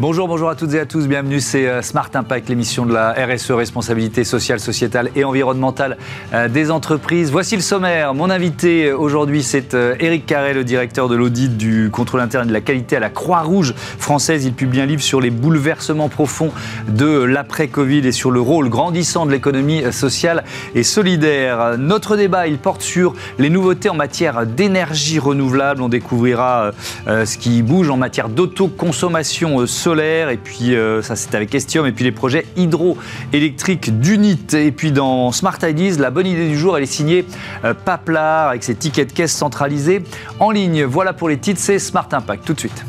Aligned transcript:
Bonjour, 0.00 0.28
bonjour 0.28 0.48
à 0.48 0.54
toutes 0.54 0.74
et 0.74 0.78
à 0.78 0.86
tous. 0.86 1.08
Bienvenue, 1.08 1.40
c'est 1.40 1.66
euh, 1.66 1.82
Smart 1.82 2.08
Impact, 2.14 2.48
l'émission 2.48 2.86
de 2.86 2.94
la 2.94 3.14
RSE, 3.14 3.50
responsabilité 3.50 4.22
sociale, 4.22 4.60
sociétale 4.60 5.10
et 5.16 5.24
environnementale 5.24 5.96
euh, 6.32 6.46
des 6.46 6.70
entreprises. 6.70 7.32
Voici 7.32 7.56
le 7.56 7.62
sommaire. 7.62 8.14
Mon 8.14 8.30
invité 8.30 8.90
euh, 8.90 8.96
aujourd'hui, 8.96 9.42
c'est 9.42 9.74
Éric 9.74 10.24
Carré, 10.24 10.54
le 10.54 10.62
directeur 10.62 11.08
de 11.08 11.16
l'audit 11.16 11.56
du 11.56 11.90
contrôle 11.90 12.20
interne 12.20 12.44
et 12.44 12.48
de 12.48 12.52
la 12.52 12.60
qualité 12.60 12.94
à 12.94 13.00
la 13.00 13.10
Croix-Rouge 13.10 13.74
française. 13.98 14.44
Il 14.44 14.52
publie 14.52 14.80
un 14.80 14.86
livre 14.86 15.02
sur 15.02 15.20
les 15.20 15.30
bouleversements 15.30 16.08
profonds 16.08 16.52
de 16.86 17.24
l'après-Covid 17.24 18.06
et 18.06 18.12
sur 18.12 18.30
le 18.30 18.40
rôle 18.40 18.68
grandissant 18.68 19.26
de 19.26 19.32
l'économie 19.32 19.82
sociale 19.92 20.44
et 20.76 20.84
solidaire. 20.84 21.76
Notre 21.76 22.16
débat, 22.16 22.46
il 22.46 22.58
porte 22.58 22.82
sur 22.82 23.16
les 23.40 23.50
nouveautés 23.50 23.88
en 23.88 23.94
matière 23.94 24.46
d'énergie 24.46 25.18
renouvelable. 25.18 25.82
On 25.82 25.88
découvrira 25.88 26.70
ce 27.06 27.36
qui 27.36 27.62
bouge 27.62 27.90
en 27.90 27.96
matière 27.96 28.28
d'autoconsommation 28.28 29.66
sociale 29.66 29.87
et 29.96 30.38
puis 30.42 30.74
euh, 30.74 31.00
ça 31.00 31.16
c'est 31.16 31.34
avec 31.34 31.54
Estium, 31.54 31.86
et 31.86 31.92
puis 31.92 32.04
les 32.04 32.12
projets 32.12 32.44
hydroélectriques 32.56 33.98
d'Unit. 34.00 34.38
Et 34.52 34.70
puis 34.70 34.92
dans 34.92 35.32
Smart 35.32 35.56
Ideas, 35.62 35.96
la 35.98 36.10
bonne 36.10 36.26
idée 36.26 36.48
du 36.48 36.58
jour, 36.58 36.76
elle 36.76 36.82
est 36.82 36.86
signée 36.86 37.24
euh, 37.64 37.72
Paplar 37.72 38.50
avec 38.50 38.64
ses 38.64 38.74
tickets 38.74 39.08
de 39.08 39.12
caisse 39.14 39.32
centralisés 39.32 40.02
en 40.40 40.50
ligne. 40.50 40.84
Voilà 40.84 41.12
pour 41.12 41.28
les 41.28 41.38
titres, 41.38 41.60
c'est 41.60 41.78
Smart 41.78 42.08
Impact. 42.12 42.44
Tout 42.44 42.54
de 42.54 42.60
suite. 42.60 42.84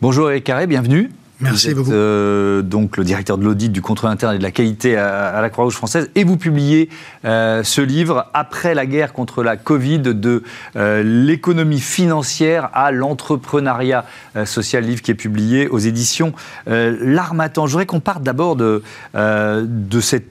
Bonjour 0.00 0.30
Eric 0.30 0.44
Carré, 0.44 0.66
bienvenue. 0.66 1.10
Merci 1.40 1.74
beaucoup. 1.74 1.92
Euh, 1.92 2.62
donc 2.62 2.96
le 2.96 3.04
directeur 3.04 3.38
de 3.38 3.44
l'audit 3.44 3.70
du 3.70 3.82
contrôle 3.82 4.10
interne 4.10 4.36
et 4.36 4.38
de 4.38 4.42
la 4.42 4.50
qualité 4.50 4.96
à, 4.96 5.40
la 5.40 5.50
Croix-Rouge 5.50 5.74
française, 5.74 6.10
et 6.14 6.24
vous 6.24 6.36
publiez 6.36 6.88
euh, 7.24 7.62
ce 7.64 7.80
livre 7.80 8.26
après 8.34 8.74
la 8.74 8.86
guerre 8.86 9.12
contre 9.12 9.42
la 9.42 9.56
Covid 9.56 10.00
de 10.00 10.42
euh, 10.76 11.02
l'économie 11.02 11.80
financière 11.80 12.70
à 12.72 12.92
l'entrepreneuriat 12.92 14.04
social, 14.44 14.84
livre 14.84 15.02
qui 15.02 15.10
est 15.10 15.16
publié 15.16 15.68
aux 15.68 15.78
éditions 15.78 16.32
L'Armatan. 16.66 17.66
Je 17.66 17.72
voudrais 17.72 17.86
qu'on 17.86 18.00
parte 18.00 18.22
d'abord 18.22 18.56
de, 18.56 18.82
de 19.14 20.00
cette 20.00 20.26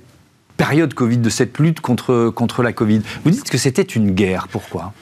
période 0.58 0.94
Covid, 0.94 1.18
de 1.18 1.30
cette 1.30 1.60
lutte 1.60 1.82
contre, 1.82 2.30
contre 2.30 2.64
la 2.64 2.74
Covid. 2.74 3.02
Vous 3.24 3.32
dites 3.32 3.50
que 3.50 3.58
c'était 3.58 3.82
une 3.82 4.12
guerre. 4.12 4.48
Pourquoi? 4.50 4.94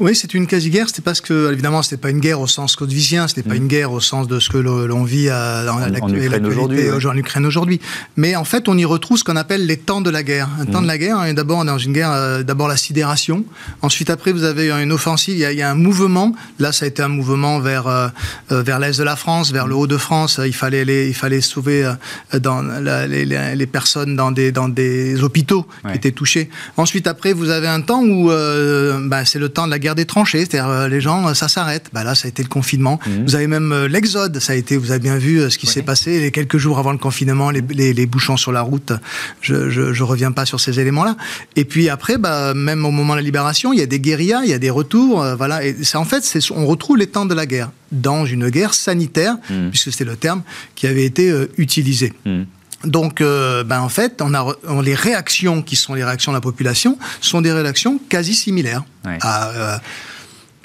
Oui, 0.00 0.16
c'est 0.16 0.32
une 0.32 0.46
quasi-guerre. 0.46 0.88
C'était 0.88 1.02
parce 1.02 1.20
que, 1.20 1.52
évidemment, 1.52 1.82
c'était 1.82 1.98
pas 1.98 2.08
une 2.08 2.20
guerre 2.20 2.40
au 2.40 2.46
sens 2.46 2.74
codivicien, 2.74 3.28
c'était 3.28 3.42
pas 3.42 3.54
mm. 3.54 3.58
une 3.58 3.68
guerre 3.68 3.92
au 3.92 4.00
sens 4.00 4.26
de 4.26 4.40
ce 4.40 4.48
que 4.48 4.56
l'on 4.56 5.04
vit 5.04 5.28
à, 5.28 5.66
en, 5.70 5.82
en, 5.82 6.14
Ukraine 6.14 6.46
aujourd'hui. 6.46 6.90
En 6.90 7.16
Ukraine 7.16 7.44
aujourd'hui. 7.44 7.80
Mais 8.16 8.34
en 8.34 8.44
fait, 8.44 8.68
on 8.68 8.78
y 8.78 8.86
retrouve 8.86 9.18
ce 9.18 9.24
qu'on 9.24 9.36
appelle 9.36 9.66
les 9.66 9.76
temps 9.76 10.00
de 10.00 10.08
la 10.08 10.22
guerre. 10.22 10.48
Un 10.58 10.64
temps 10.64 10.80
mm. 10.80 10.84
de 10.84 10.88
la 10.88 10.98
guerre, 10.98 11.18
hein, 11.18 11.34
d'abord, 11.34 11.64
dans 11.66 11.76
une 11.76 11.92
guerre, 11.92 12.12
euh, 12.12 12.42
d'abord 12.42 12.66
la 12.66 12.78
sidération. 12.78 13.44
Ensuite, 13.82 14.08
après, 14.08 14.32
vous 14.32 14.44
avez 14.44 14.70
une 14.70 14.90
offensive. 14.90 15.36
Il 15.36 15.58
y, 15.58 15.62
a, 15.62 15.70
un 15.70 15.74
mouvement. 15.74 16.34
Là, 16.58 16.72
ça 16.72 16.86
a 16.86 16.88
été 16.88 17.02
un 17.02 17.08
mouvement 17.08 17.60
vers 17.60 17.86
euh, 17.86 18.08
euh, 18.52 18.62
vers 18.62 18.78
l'est 18.78 18.98
de 18.98 19.04
la 19.04 19.16
France, 19.16 19.52
vers 19.52 19.66
le 19.66 19.74
haut 19.74 19.86
de 19.86 19.98
France. 19.98 20.40
Il 20.44 20.54
fallait 20.54 20.86
les, 20.86 21.08
il 21.08 21.14
fallait 21.14 21.42
sauver 21.42 21.92
dans 22.32 22.62
les, 22.62 23.24
les, 23.26 23.66
personnes 23.66 24.16
dans 24.16 24.32
des 24.32 24.50
dans 24.50 24.68
des 24.68 25.22
hôpitaux 25.22 25.66
qui 25.90 25.96
étaient 25.96 26.12
touchés. 26.12 26.48
Ensuite, 26.78 27.06
après, 27.06 27.34
vous 27.34 27.50
avez 27.50 27.68
un 27.68 27.82
temps 27.82 28.02
où 28.02 28.30
bah, 28.30 29.24
c'est 29.24 29.38
le 29.38 29.50
temps 29.50 29.66
de 29.66 29.70
la 29.70 29.78
guerre 29.78 29.89
des 29.94 30.06
tranchées, 30.06 30.40
c'est-à-dire 30.40 30.68
euh, 30.68 30.88
les 30.88 31.00
gens, 31.00 31.28
euh, 31.28 31.34
ça 31.34 31.48
s'arrête. 31.48 31.90
Bah 31.92 32.04
là, 32.04 32.14
ça 32.14 32.26
a 32.26 32.28
été 32.28 32.42
le 32.42 32.48
confinement. 32.48 32.98
Mhm. 33.06 33.24
Vous 33.24 33.34
avez 33.34 33.46
même 33.46 33.72
euh, 33.72 33.88
l'exode, 33.88 34.38
ça 34.38 34.52
a 34.52 34.56
été, 34.56 34.76
vous 34.76 34.90
avez 34.90 35.00
bien 35.00 35.16
vu 35.16 35.50
ce 35.50 35.58
qui 35.58 35.66
s'est 35.66 35.82
passé 35.82 36.20
les 36.20 36.30
quelques 36.30 36.58
jours 36.58 36.78
avant 36.78 36.92
le 36.92 36.98
confinement, 36.98 37.50
les, 37.50 37.62
les, 37.92 38.06
bouchons 38.06 38.36
sur 38.36 38.52
la 38.52 38.62
route. 38.62 38.92
Je, 39.40 39.70
je, 39.70 40.02
reviens 40.02 40.32
pas 40.32 40.46
sur 40.46 40.60
ces 40.60 40.80
éléments-là. 40.80 41.16
Et 41.56 41.64
puis 41.64 41.88
après, 41.88 42.18
bah, 42.18 42.54
même 42.54 42.84
au 42.84 42.90
moment 42.90 43.14
de 43.14 43.18
la 43.18 43.24
libération, 43.24 43.72
il 43.72 43.78
y 43.78 43.82
a 43.82 43.86
des 43.86 44.00
guérillas, 44.00 44.40
il 44.44 44.50
y 44.50 44.54
a 44.54 44.58
des 44.58 44.70
retours, 44.70 45.24
voilà. 45.36 45.64
Et 45.64 45.76
c'est 45.82 45.98
en 45.98 46.04
fait, 46.04 46.24
c'est, 46.24 46.40
on 46.50 46.66
retrouve 46.66 46.96
les 46.96 47.06
temps 47.06 47.26
de 47.26 47.34
la 47.34 47.46
guerre 47.46 47.70
dans 47.92 48.24
une 48.24 48.48
guerre 48.50 48.74
sanitaire, 48.74 49.36
mhm. 49.50 49.70
puisque 49.70 49.92
c'est 49.92 50.04
le 50.04 50.16
terme 50.16 50.42
qui 50.74 50.86
avait 50.86 51.04
été 51.04 51.32
utilisé. 51.58 52.12
Mhm. 52.24 52.46
Donc, 52.84 53.20
ben 53.20 53.80
en 53.80 53.88
fait, 53.88 54.22
on 54.22 54.34
a 54.34 54.54
les 54.82 54.94
réactions 54.94 55.62
qui 55.62 55.76
sont 55.76 55.94
les 55.94 56.04
réactions 56.04 56.32
de 56.32 56.36
la 56.36 56.40
population 56.40 56.98
sont 57.20 57.40
des 57.40 57.52
réactions 57.52 58.00
quasi 58.08 58.34
similaires. 58.34 58.84
Euh, 59.06 59.78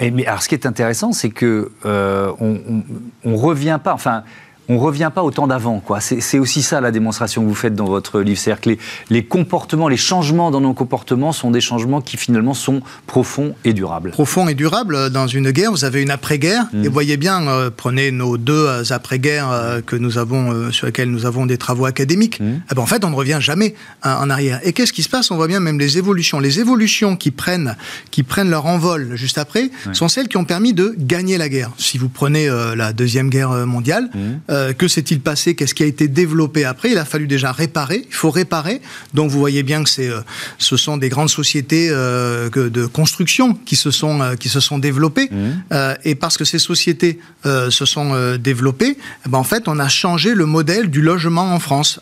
et 0.00 0.10
mais 0.10 0.26
alors, 0.26 0.42
ce 0.42 0.48
qui 0.48 0.54
est 0.54 0.66
intéressant, 0.66 1.12
c'est 1.12 1.30
que 1.30 1.70
euh, 1.84 2.32
on, 2.40 2.82
on, 3.24 3.36
revient 3.36 3.78
pas. 3.82 3.94
Enfin, 3.94 4.24
on 4.68 4.78
revient 4.78 5.10
pas 5.14 5.22
au 5.22 5.30
temps 5.30 5.46
d'avant. 5.46 5.80
quoi. 5.80 6.00
C'est 6.00 6.38
aussi 6.38 6.62
ça 6.62 6.80
la 6.80 6.90
démonstration 6.90 7.42
que 7.42 7.48
vous 7.48 7.54
faites 7.54 7.74
dans 7.74 7.86
votre 7.86 8.20
livre. 8.20 8.38
C'est-à-dire 8.38 8.60
que 8.60 8.70
les, 9.10 9.24
comportements, 9.24 9.88
les 9.88 9.96
changements 9.96 10.50
dans 10.50 10.60
nos 10.60 10.74
comportements 10.74 11.32
sont 11.32 11.50
des 11.50 11.60
changements 11.60 12.00
qui 12.00 12.16
finalement 12.16 12.54
sont 12.54 12.82
profonds 13.06 13.54
et 13.64 13.72
durables. 13.72 14.10
Profonds 14.10 14.48
et 14.48 14.54
durables. 14.54 15.10
Dans 15.10 15.26
une 15.26 15.50
guerre, 15.50 15.70
vous 15.70 15.84
avez 15.84 16.02
une 16.02 16.10
après-guerre. 16.10 16.66
Mm. 16.72 16.84
Et 16.84 16.88
voyez 16.88 17.16
bien, 17.16 17.46
euh, 17.46 17.70
prenez 17.74 18.10
nos 18.10 18.36
deux 18.38 18.66
euh, 18.66 18.82
après-guerres 18.90 19.50
euh, 19.50 19.80
que 19.80 19.96
nous 19.96 20.18
avons, 20.18 20.72
sur 20.72 20.86
lesquelles 20.86 21.10
nous 21.10 21.26
avons 21.26 21.46
des 21.46 21.58
travaux 21.58 21.86
académiques. 21.86 22.40
Mm. 22.40 22.60
Eh 22.70 22.74
ben, 22.74 22.82
en 22.82 22.86
fait, 22.86 23.04
on 23.04 23.10
ne 23.10 23.14
revient 23.14 23.38
jamais 23.40 23.74
en 24.02 24.30
arrière. 24.30 24.60
Et 24.64 24.72
qu'est-ce 24.72 24.92
qui 24.92 25.02
se 25.02 25.08
passe? 25.08 25.30
On 25.30 25.36
voit 25.36 25.48
bien 25.48 25.60
même 25.60 25.78
les 25.78 25.98
évolutions. 25.98 26.40
Les 26.40 26.60
évolutions 26.60 27.16
qui 27.16 27.30
prennent, 27.30 27.76
qui 28.10 28.22
prennent 28.22 28.50
leur 28.50 28.66
envol 28.66 29.12
juste 29.14 29.38
après 29.38 29.70
sont 29.92 30.08
celles 30.08 30.28
qui 30.28 30.36
ont 30.36 30.44
permis 30.44 30.72
de 30.72 30.94
gagner 30.98 31.38
la 31.38 31.48
guerre. 31.48 31.70
Si 31.78 31.98
vous 31.98 32.08
prenez 32.08 32.48
la 32.48 32.92
Deuxième 32.92 33.30
Guerre 33.30 33.66
mondiale, 33.66 34.10
mm. 34.14 34.55
Euh, 34.56 34.72
que 34.72 34.88
s'est-il 34.88 35.20
passé? 35.20 35.54
Qu'est-ce 35.54 35.74
qui 35.74 35.82
a 35.82 35.86
été 35.86 36.08
développé 36.08 36.64
après? 36.64 36.90
Il 36.90 36.98
a 36.98 37.04
fallu 37.04 37.26
déjà 37.26 37.52
réparer. 37.52 38.06
Il 38.08 38.14
faut 38.14 38.30
réparer. 38.30 38.80
Donc 39.14 39.30
vous 39.30 39.38
voyez 39.38 39.62
bien 39.62 39.84
que 39.84 39.90
c'est, 39.90 40.08
euh, 40.08 40.20
ce 40.58 40.76
sont 40.76 40.96
des 40.96 41.08
grandes 41.08 41.30
sociétés 41.30 41.88
euh, 41.90 42.48
de 42.50 42.86
construction 42.86 43.54
qui 43.54 43.76
se 43.76 43.90
sont 43.90 44.36
qui 44.38 44.48
se 44.48 44.60
sont 44.60 44.78
développées. 44.78 45.28
Mmh. 45.30 45.94
et 46.04 46.14
parce 46.14 46.36
que 46.36 46.44
ces 46.44 46.58
sociétés 46.58 47.18
se 47.44 47.84
sont 47.84 48.36
développées, 48.36 48.96
eh 49.24 49.28
ben 49.28 49.38
en 49.38 49.44
fait, 49.44 49.64
on 49.66 49.78
a 49.78 49.88
changé 49.88 50.34
le 50.34 50.46
modèle 50.46 50.90
du 50.90 51.02
logement 51.02 51.52
en 51.54 51.60
France. 51.60 52.00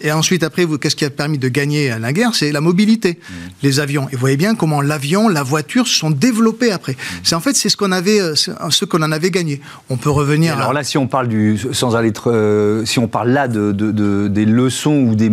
et 0.00 0.10
ensuite, 0.12 0.42
après, 0.42 0.66
qu'est-ce 0.80 0.96
qui 0.96 1.04
a 1.04 1.10
permis 1.10 1.38
de 1.38 1.48
gagner 1.48 1.94
la 1.98 2.12
guerre? 2.12 2.34
C'est 2.34 2.52
la 2.52 2.60
mobilité, 2.60 3.18
mmh. 3.18 3.34
les 3.62 3.80
avions. 3.80 4.08
Et 4.10 4.14
vous 4.14 4.20
voyez 4.20 4.36
bien 4.36 4.54
comment 4.54 4.80
l'avion, 4.80 5.28
la 5.28 5.42
voiture 5.42 5.86
se 5.86 5.96
sont 5.96 6.10
développés 6.10 6.72
après. 6.72 6.92
Mmh. 6.92 7.20
C'est 7.24 7.34
en 7.34 7.40
fait 7.40 7.54
c'est 7.54 7.68
ce 7.68 7.76
qu'on 7.76 7.92
avait, 7.92 8.20
ce 8.34 8.84
qu'on 8.84 9.02
en 9.02 9.12
avait 9.12 9.30
gagné. 9.30 9.60
On 9.90 9.96
peut 9.96 10.10
revenir. 10.10 10.56
alors 10.56 10.72
là, 10.72 10.84
si 10.84 10.98
on 10.98 11.06
parle 11.06 11.28
du 11.28 11.58
sans 11.72 11.96
aller 11.96 12.12
euh, 12.26 12.84
si 12.84 12.98
on 12.98 13.08
parle 13.08 13.30
là 13.30 13.48
de, 13.48 14.28
des 14.28 14.44
leçons 14.44 15.06
ou 15.08 15.14
des 15.14 15.30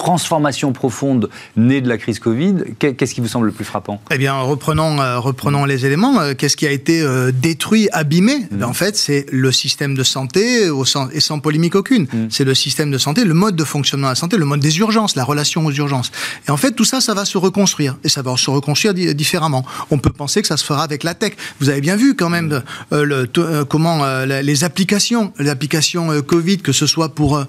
transformation 0.00 0.72
profonde 0.72 1.28
née 1.58 1.82
de 1.82 1.88
la 1.88 1.98
crise 1.98 2.20
Covid, 2.20 2.54
qu'est-ce 2.78 3.14
qui 3.14 3.20
vous 3.20 3.28
semble 3.28 3.46
le 3.46 3.52
plus 3.52 3.66
frappant? 3.66 4.00
Eh 4.10 4.16
bien, 4.16 4.34
reprenons, 4.40 4.98
euh, 4.98 5.18
reprenons 5.18 5.66
les 5.66 5.84
éléments. 5.84 6.18
Euh, 6.20 6.32
qu'est-ce 6.34 6.56
qui 6.56 6.66
a 6.66 6.70
été 6.70 7.02
euh, 7.02 7.32
détruit, 7.32 7.86
abîmé? 7.92 8.46
Mm. 8.50 8.64
En 8.64 8.72
fait, 8.72 8.96
c'est 8.96 9.26
le 9.30 9.52
système 9.52 9.94
de 9.94 10.02
santé, 10.02 10.70
au 10.70 10.84
et 11.12 11.20
sans 11.20 11.38
polémique 11.40 11.74
aucune. 11.74 12.04
Mm. 12.04 12.28
C'est 12.30 12.44
le 12.44 12.54
système 12.54 12.90
de 12.90 12.96
santé, 12.96 13.24
le 13.24 13.34
mode 13.34 13.56
de 13.56 13.64
fonctionnement 13.64 14.06
de 14.06 14.12
la 14.12 14.14
santé, 14.14 14.38
le 14.38 14.46
mode 14.46 14.60
des 14.60 14.78
urgences, 14.78 15.16
la 15.16 15.24
relation 15.24 15.66
aux 15.66 15.70
urgences. 15.70 16.10
Et 16.48 16.50
en 16.50 16.56
fait, 16.56 16.72
tout 16.72 16.86
ça, 16.86 17.02
ça 17.02 17.12
va 17.12 17.26
se 17.26 17.36
reconstruire. 17.36 17.98
Et 18.02 18.08
ça 18.08 18.22
va 18.22 18.34
se 18.38 18.48
reconstruire 18.48 18.94
différemment. 18.94 19.66
On 19.90 19.98
peut 19.98 20.14
penser 20.22 20.40
que 20.40 20.48
ça 20.48 20.56
se 20.56 20.64
fera 20.64 20.82
avec 20.82 21.04
la 21.04 21.12
tech. 21.12 21.34
Vous 21.60 21.68
avez 21.68 21.82
bien 21.82 21.96
vu 21.96 22.14
quand 22.14 22.30
même 22.30 22.62
le, 22.90 23.64
comment 23.64 23.98
les 24.24 24.64
applications, 24.64 25.34
les 25.38 25.50
applications 25.50 26.22
Covid, 26.22 26.58
que 26.58 26.72
ce 26.72 26.86
soit 26.86 27.10
pour, 27.10 27.44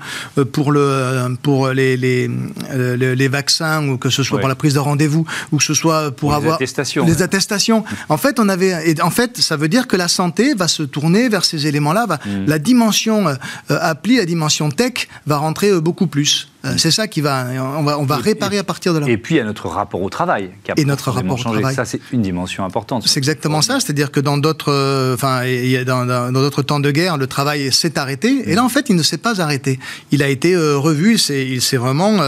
pour, 0.52 0.74
le, 0.74 1.38
pour 1.42 1.70
les, 1.70 1.96
les 1.96 2.30
euh, 2.72 3.16
les, 3.16 3.28
vaccins 3.28 3.88
ou 3.88 3.98
que 3.98 4.10
ce 4.10 4.24
soit 4.24 4.40
pour 4.40 4.50
la 4.50 4.56
prise 4.56 4.74
de 4.74 4.80
rendez-vous 4.80 5.26
ou 5.52 5.58
que 5.58 5.64
ce 5.64 5.74
soit 5.74 6.12
pour 6.12 6.34
avoir 6.34 6.56
attestations, 6.56 7.06
les 7.06 7.22
attestations. 7.22 7.84
En 8.10 8.18
fait, 8.18 8.40
on 8.40 8.50
avait, 8.50 8.90
et 8.90 9.02
en 9.02 9.10
fait, 9.10 9.38
ça 9.38 9.56
veut 9.56 9.70
dire 9.70 9.88
que 9.88 9.96
la 9.96 10.08
santé 10.08 10.54
va 10.54 10.68
se 10.68 10.84
tourner 10.84 11.30
vers 11.30 11.46
ces 11.46 11.68
éléments-là. 11.68 12.08
Mm. 12.08 12.46
La 12.48 12.60
dimension 12.60 13.28
euh, 13.28 13.36
appli, 13.70 14.18
la 14.18 14.26
dimension 14.26 14.70
tech 14.70 15.08
va 15.26 15.38
rentrer 15.38 15.70
euh, 15.70 15.82
beaucoup 15.82 16.08
plus. 16.08 16.51
Euh, 16.64 16.76
c'est 16.78 16.92
ça 16.92 17.08
qui 17.08 17.22
va, 17.22 17.48
on 17.78 17.84
va, 17.84 17.98
on 17.98 18.06
va 18.06 18.18
réparer 18.18 18.60
à 18.60 18.64
partir 18.64 18.94
de 18.94 19.00
là. 19.00 19.10
Et 19.10 19.18
puis 19.18 19.36
il 19.36 19.38
y 19.40 19.42
a 19.42 19.44
notre 19.44 19.68
rapport 19.68 20.02
au 20.02 20.10
travail 20.10 20.52
qui 20.64 20.72
a 20.72 20.76
et 20.78 20.86
notre 20.86 21.10
rapport 21.10 21.38
changé. 21.38 21.58
au 21.58 21.60
travail. 21.62 21.76
Ça 21.76 21.86
c'est 21.86 22.00
une 22.12 22.22
dimension 22.22 22.64
importante. 22.64 23.08
C'est 23.08 23.18
exactement 23.18 23.64
ça, 23.64 23.80
c'est-à-dire 23.80 24.12
que 24.12 24.20
dans 24.20 24.38
d'autres, 24.38 24.72
euh, 24.72 25.84
dans, 25.86 26.06
dans 26.06 26.32
d'autres 26.32 26.62
temps 26.62 26.80
de 26.80 26.92
guerre, 26.92 27.18
le 27.18 27.26
travail 27.26 27.72
s'est 27.72 27.98
arrêté. 27.98 28.50
Et 28.50 28.54
là 28.54 28.64
en 28.64 28.70
fait, 28.70 28.90
il 28.90 28.96
ne 28.96 29.02
s'est 29.02 29.18
pas 29.18 29.42
arrêté. 29.42 29.80
Il 30.12 30.22
a 30.22 30.28
été 30.28 30.54
euh, 30.54 30.78
revu. 30.78 31.18
il 31.18 31.62
s'est 31.62 31.78
vraiment 31.78 32.20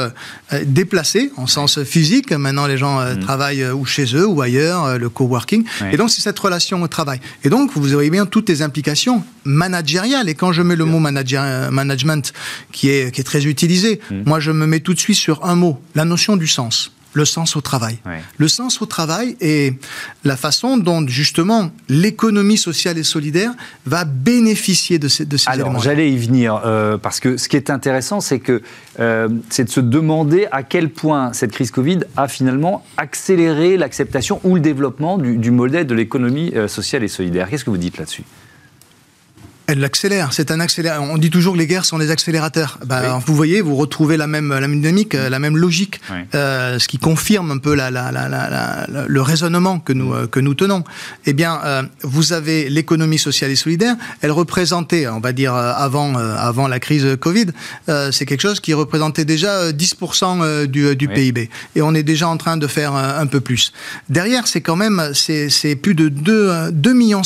déplacé 0.66 1.32
en 1.38 1.46
sens 1.46 1.84
physique. 1.84 2.32
Maintenant, 2.32 2.66
les 2.66 2.78
gens 2.78 3.02
mm. 3.02 3.20
travaillent 3.20 3.66
ou 3.66 3.86
chez 3.86 4.06
eux 4.16 4.28
ou 4.28 4.42
ailleurs, 4.42 4.98
le 4.98 5.10
coworking. 5.10 5.64
Et 5.92 5.98
donc 5.98 6.10
c'est 6.10 6.22
cette 6.22 6.40
relation 6.40 6.82
au 6.82 6.88
travail. 6.88 7.20
Et 7.44 7.50
donc 7.50 7.72
vous 7.76 7.84
voyez 7.84 8.10
bien 8.10 8.26
toutes 8.26 8.50
les 8.50 8.64
implications 8.64 9.24
managériales. 9.44 10.28
Et 10.28 10.34
quand 10.34 10.54
je 10.54 10.64
mets 10.64 10.76
le 10.76 10.86
mot 10.86 11.00
manager, 11.00 11.72
management, 11.72 12.34
qui 12.72 12.90
est 12.90 13.12
qui 13.12 13.22
est 13.22 13.26
très 13.26 13.46
utilisé. 13.46 14.00
Mm. 14.10 14.23
Moi, 14.26 14.40
je 14.40 14.52
me 14.52 14.66
mets 14.66 14.80
tout 14.80 14.94
de 14.94 15.00
suite 15.00 15.18
sur 15.18 15.46
un 15.46 15.56
mot, 15.56 15.80
la 15.96 16.06
notion 16.06 16.38
du 16.38 16.48
sens. 16.48 16.92
le 17.16 17.26
sens 17.26 17.56
au 17.56 17.62
travail. 17.62 18.00
Le 18.38 18.48
sens 18.48 18.82
au 18.82 18.88
travail 18.88 19.38
et 19.40 19.76
la 20.24 20.36
façon 20.36 20.78
dont 20.78 21.08
justement 21.08 21.70
l'économie 21.88 22.58
sociale 22.58 22.98
et 22.98 23.04
solidaire 23.04 23.52
va 23.86 24.04
bénéficier 24.04 24.98
de 24.98 25.08
ces, 25.08 25.26
de 25.26 25.38
ces 25.38 25.48
Alors, 25.48 25.80
j'allais 25.80 26.12
y 26.12 26.18
venir, 26.18 26.60
euh, 26.66 26.98
parce 26.98 27.20
que 27.20 27.38
ce 27.38 27.48
qui 27.48 27.56
est 27.56 27.70
intéressant, 27.70 28.20
c'est 28.20 28.40
que 28.40 28.64
euh, 29.00 29.30
c'est 29.52 29.66
de 29.66 29.70
se 29.70 29.80
demander 29.80 30.48
à 30.52 30.64
quel 30.64 30.90
point 30.90 31.34
cette 31.34 31.52
crise 31.52 31.70
Covid 31.70 32.00
a 32.18 32.28
finalement 32.28 32.84
accéléré 32.98 33.78
l'acceptation 33.78 34.42
ou 34.44 34.56
le 34.56 34.62
développement 34.62 35.20
du, 35.20 35.52
modèle 35.52 35.86
de 35.86 35.94
l'économie 35.94 36.52
euh, 36.56 36.68
sociale 36.68 37.04
et 37.04 37.08
solidaire. 37.08 37.48
Qu'est-ce 37.48 37.64
que 37.64 37.70
vous 37.70 37.78
dites 37.78 38.00
là-dessus? 38.00 38.24
Elle 39.74 39.80
l'accélère. 39.80 40.34
C'est 40.34 40.52
un 40.52 40.60
accélérateur. 40.60 41.04
On 41.04 41.18
dit 41.18 41.32
toujours 41.32 41.54
que 41.54 41.58
les 41.58 41.66
guerres 41.66 41.86
sont 41.86 41.98
des 41.98 42.12
accélérateurs. 42.12 42.78
Bah, 42.86 43.20
vous 43.26 43.36
voyez, 43.36 43.62
vous 43.62 43.76
retrouvez 43.76 44.18
la 44.18 44.28
même, 44.28 44.50
la 44.50 44.68
même 44.68 44.80
dynamique, 44.80 45.14
la 45.14 45.40
même 45.40 45.58
logique, 45.58 46.00
euh, 46.36 46.78
ce 46.78 46.88
qui 46.88 47.00
confirme 47.00 47.50
un 47.50 47.58
peu 47.58 47.74
la, 47.74 47.90
la, 47.90 48.12
la, 48.12 48.86
le 49.08 49.22
raisonnement 49.22 49.80
que 49.80 49.94
nous, 49.94 50.14
euh, 50.14 50.28
que 50.28 50.40
nous 50.40 50.54
tenons. 50.54 50.84
Eh 51.26 51.34
bien, 51.34 51.60
euh, 51.66 51.82
vous 52.04 52.34
avez 52.34 52.70
l'économie 52.70 53.18
sociale 53.18 53.50
et 53.50 53.56
solidaire. 53.56 53.96
Elle 54.22 54.32
représentait, 54.32 55.08
on 55.08 55.20
va 55.20 55.34
dire 55.34 55.56
avant, 55.56 56.16
avant 56.16 56.68
la 56.68 56.80
crise 56.80 57.18
Covid, 57.20 57.48
c'est 58.12 58.26
quelque 58.26 58.42
chose 58.42 58.60
qui 58.60 58.74
représentait 58.74 59.26
déjà 59.26 59.72
10% 59.72 60.68
du, 60.68 60.96
du 60.96 61.08
PIB. 61.08 61.50
Et 61.76 61.82
on 61.82 61.96
est 61.96 62.04
déjà 62.04 62.28
en 62.28 62.38
train 62.38 62.58
de 62.58 62.68
faire 62.68 62.94
un, 62.94 63.26
peu 63.26 63.40
plus. 63.40 63.74
Derrière, 64.10 64.46
c'est 64.48 64.62
quand 64.62 64.76
même 64.76 65.12
c'est 65.14 65.76
plus 65.76 65.96
de 65.96 66.10
2,5 66.10 66.72
2 66.72 66.94
millions 66.94 67.22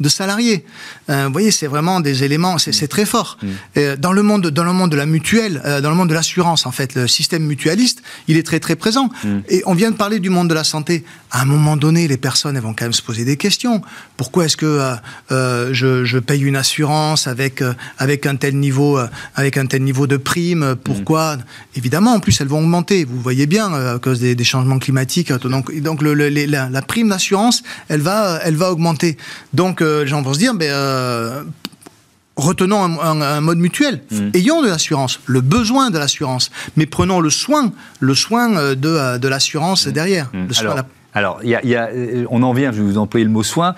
de 0.00 0.08
salariés. 0.08 0.64
vous 1.08 1.32
voyez, 1.32 1.50
c'est 1.50 1.66
vraiment 1.66 1.87
des 2.00 2.24
éléments, 2.24 2.58
c'est 2.58 2.88
très 2.88 3.04
fort. 3.04 3.38
Mm. 3.42 3.96
dans, 3.98 4.12
le 4.12 4.22
monde, 4.22 4.46
dans 4.48 4.64
le 4.64 4.72
monde 4.72 4.90
de 4.90 4.96
la 4.96 5.06
mutuelle, 5.06 5.60
euh, 5.64 5.80
dans 5.80 5.90
le 5.90 5.96
monde 5.96 6.08
de 6.08 6.14
l'assurance, 6.14 6.66
en 6.66 6.72
fait, 6.72 6.94
le 6.94 7.08
système 7.08 7.44
mutualiste, 7.44 8.02
il 8.28 8.36
est 8.36 8.42
très 8.42 8.60
très 8.60 8.76
présent. 8.76 9.10
Mm. 9.24 9.38
Et 9.48 9.62
on 9.66 9.74
vient 9.74 9.90
de 9.90 9.96
parler 9.96 10.20
du 10.20 10.30
monde 10.30 10.48
de 10.48 10.54
la 10.54 10.64
santé. 10.64 11.04
À 11.30 11.42
un 11.42 11.44
moment 11.44 11.76
donné, 11.76 12.08
les 12.08 12.16
personnes 12.16 12.56
elles 12.56 12.62
vont 12.62 12.74
quand 12.74 12.84
même 12.84 12.92
se 12.92 13.02
poser 13.02 13.24
des 13.24 13.36
questions. 13.36 13.82
Pourquoi 14.16 14.46
est-ce 14.46 14.56
que 14.56 14.66
euh, 14.66 14.94
euh, 15.32 15.70
je, 15.72 16.04
je, 16.04 16.18
paye 16.18 16.42
une 16.42 16.56
assurance 16.56 17.26
avec, 17.26 17.62
avec, 17.98 18.26
un 18.26 18.36
tel 18.36 18.56
niveau, 18.56 18.98
avec 19.34 19.56
un 19.56 19.66
tel 19.66 19.82
niveau 19.82 20.06
de 20.06 20.16
prime? 20.16 20.76
Pourquoi? 20.82 21.36
Mm. 21.36 21.44
Évidemment, 21.76 22.14
en 22.14 22.20
plus, 22.20 22.40
elles 22.40 22.48
vont 22.48 22.60
augmenter. 22.60 23.04
Vous 23.04 23.20
voyez 23.20 23.46
bien, 23.46 23.72
à 23.72 23.98
cause 23.98 24.20
des, 24.20 24.44
changements 24.44 24.78
climatiques. 24.78 25.32
Donc, 25.32 25.74
donc 25.80 26.02
le, 26.02 26.14
la, 26.14 26.68
la, 26.68 26.82
prime 26.82 27.08
d'assurance, 27.08 27.62
elle 27.88 28.00
va, 28.00 28.40
elle 28.44 28.56
va 28.56 28.70
augmenter. 28.72 29.16
Donc, 29.52 29.80
les 29.80 30.06
gens 30.06 30.22
vont 30.22 30.32
se 30.32 30.38
dire, 30.38 30.54
ben, 30.54 31.44
retenons 32.38 33.00
un, 33.00 33.40
mode 33.40 33.58
mutuel, 33.58 34.00
mm. 34.10 34.30
ayons 34.34 34.62
de 34.62 34.68
l'assurance, 34.68 35.20
le 35.26 35.40
besoin 35.40 35.90
de 35.90 35.98
l'assurance, 35.98 36.50
mais 36.76 36.86
prenons 36.86 37.20
le 37.20 37.30
soin, 37.30 37.72
le 38.00 38.14
soin 38.14 38.56
euh, 38.56 38.74
de, 38.74 38.88
euh, 38.88 39.18
de 39.18 39.28
l'assurance 39.28 39.86
mm. 39.86 39.92
derrière. 39.92 40.30
Mm. 40.32 40.46
alors, 40.60 40.76
y 41.42 41.48
y 41.48 41.74
a, 41.74 41.88
euh, 41.88 42.24
on 42.30 42.42
en 42.42 42.52
vient, 42.52 42.72
je 42.72 42.78
vais 42.82 42.88
vous 42.88 42.98
employer 42.98 43.24
le 43.24 43.30
mot 43.30 43.42
soin, 43.42 43.74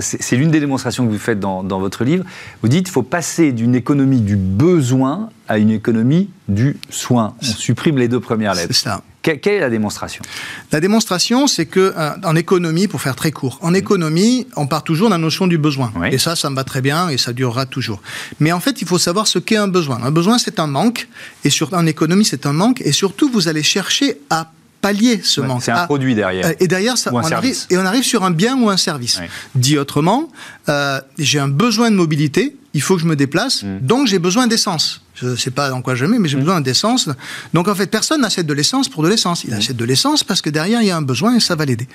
c'est 0.00 0.36
l'une 0.36 0.50
des 0.50 0.60
démonstrations 0.60 1.06
que 1.06 1.12
vous 1.12 1.18
faites 1.18 1.40
dans, 1.40 1.62
dans 1.62 1.80
votre 1.80 2.04
livre. 2.04 2.24
Vous 2.62 2.68
dites 2.68 2.84
qu'il 2.84 2.92
faut 2.92 3.02
passer 3.02 3.52
d'une 3.52 3.74
économie 3.74 4.20
du 4.20 4.36
besoin 4.36 5.30
à 5.48 5.58
une 5.58 5.70
économie 5.70 6.30
du 6.48 6.76
soin. 6.90 7.34
On 7.42 7.44
supprime 7.44 7.98
les 7.98 8.08
deux 8.08 8.20
premières 8.20 8.54
lettres. 8.54 8.68
C'est 8.74 8.84
ça. 8.84 9.02
Quelle 9.22 9.54
est 9.54 9.60
la 9.60 9.70
démonstration? 9.70 10.22
La 10.70 10.80
démonstration, 10.80 11.46
c'est 11.46 11.64
que 11.64 11.94
euh, 11.96 12.10
en 12.24 12.36
économie, 12.36 12.88
pour 12.88 13.00
faire 13.00 13.16
très 13.16 13.30
court, 13.30 13.58
en 13.62 13.72
économie, 13.72 14.46
on 14.54 14.66
part 14.66 14.84
toujours 14.84 15.08
de 15.08 15.14
la 15.14 15.18
notion 15.18 15.46
du 15.46 15.56
besoin. 15.56 15.90
Et 16.10 16.18
ça, 16.18 16.36
ça 16.36 16.50
me 16.50 16.56
va 16.56 16.64
très 16.64 16.82
bien 16.82 17.08
et 17.08 17.16
ça 17.16 17.32
durera 17.32 17.64
toujours. 17.64 18.02
Mais 18.38 18.52
en 18.52 18.60
fait, 18.60 18.82
il 18.82 18.86
faut 18.86 18.98
savoir 18.98 19.26
ce 19.26 19.38
qu'est 19.38 19.56
un 19.56 19.68
besoin. 19.68 19.98
Un 20.02 20.10
besoin, 20.10 20.36
c'est 20.36 20.60
un 20.60 20.66
manque. 20.66 21.08
Et 21.42 21.48
sur, 21.48 21.72
en 21.72 21.86
économie, 21.86 22.26
c'est 22.26 22.44
un 22.44 22.52
manque. 22.52 22.82
Et 22.82 22.92
surtout, 22.92 23.30
vous 23.30 23.48
allez 23.48 23.62
chercher 23.62 24.18
à 24.28 24.50
pallier 24.84 25.20
ce 25.22 25.40
manque. 25.40 25.62
C'est 25.62 25.72
un 25.72 25.76
ah, 25.76 25.86
produit 25.86 26.14
derrière. 26.14 26.46
Euh, 26.46 26.60
et 26.60 26.68
derrière, 26.68 26.98
ça, 26.98 27.10
on 27.12 27.18
arrive, 27.18 27.56
et 27.70 27.78
on 27.78 27.86
arrive 27.86 28.04
sur 28.04 28.22
un 28.22 28.30
bien 28.30 28.60
ou 28.60 28.68
un 28.68 28.76
service. 28.76 29.18
Dit 29.54 29.78
autrement, 29.78 30.28
euh, 30.68 31.00
j'ai 31.18 31.38
un 31.38 31.48
besoin 31.48 31.90
de 31.90 31.96
mobilité, 31.96 32.54
il 32.74 32.82
faut 32.82 32.96
que 32.96 33.00
je 33.00 33.06
me 33.06 33.16
déplace, 33.16 33.62
mm. 33.62 33.78
donc 33.80 34.08
j'ai 34.08 34.18
besoin 34.18 34.46
d'essence. 34.46 35.00
Je 35.14 35.28
ne 35.28 35.36
sais 35.36 35.52
pas 35.52 35.70
dans 35.70 35.80
quoi 35.80 35.94
je 35.94 36.04
mets, 36.04 36.18
mais 36.18 36.28
j'ai 36.28 36.36
mm. 36.36 36.40
besoin 36.40 36.60
d'essence. 36.60 37.08
Donc 37.54 37.68
en 37.68 37.74
fait, 37.74 37.86
personne 37.86 38.20
n'achète 38.20 38.46
de 38.46 38.52
l'essence 38.52 38.90
pour 38.90 39.02
de 39.02 39.08
l'essence. 39.08 39.44
Il 39.44 39.54
mm. 39.54 39.56
achète 39.56 39.76
de 39.76 39.84
l'essence 39.86 40.22
parce 40.22 40.42
que 40.42 40.50
derrière, 40.50 40.82
il 40.82 40.88
y 40.88 40.90
a 40.90 40.96
un 40.98 41.02
besoin 41.02 41.34
et 41.36 41.40
ça 41.40 41.54
va 41.54 41.64
l'aider. 41.64 41.88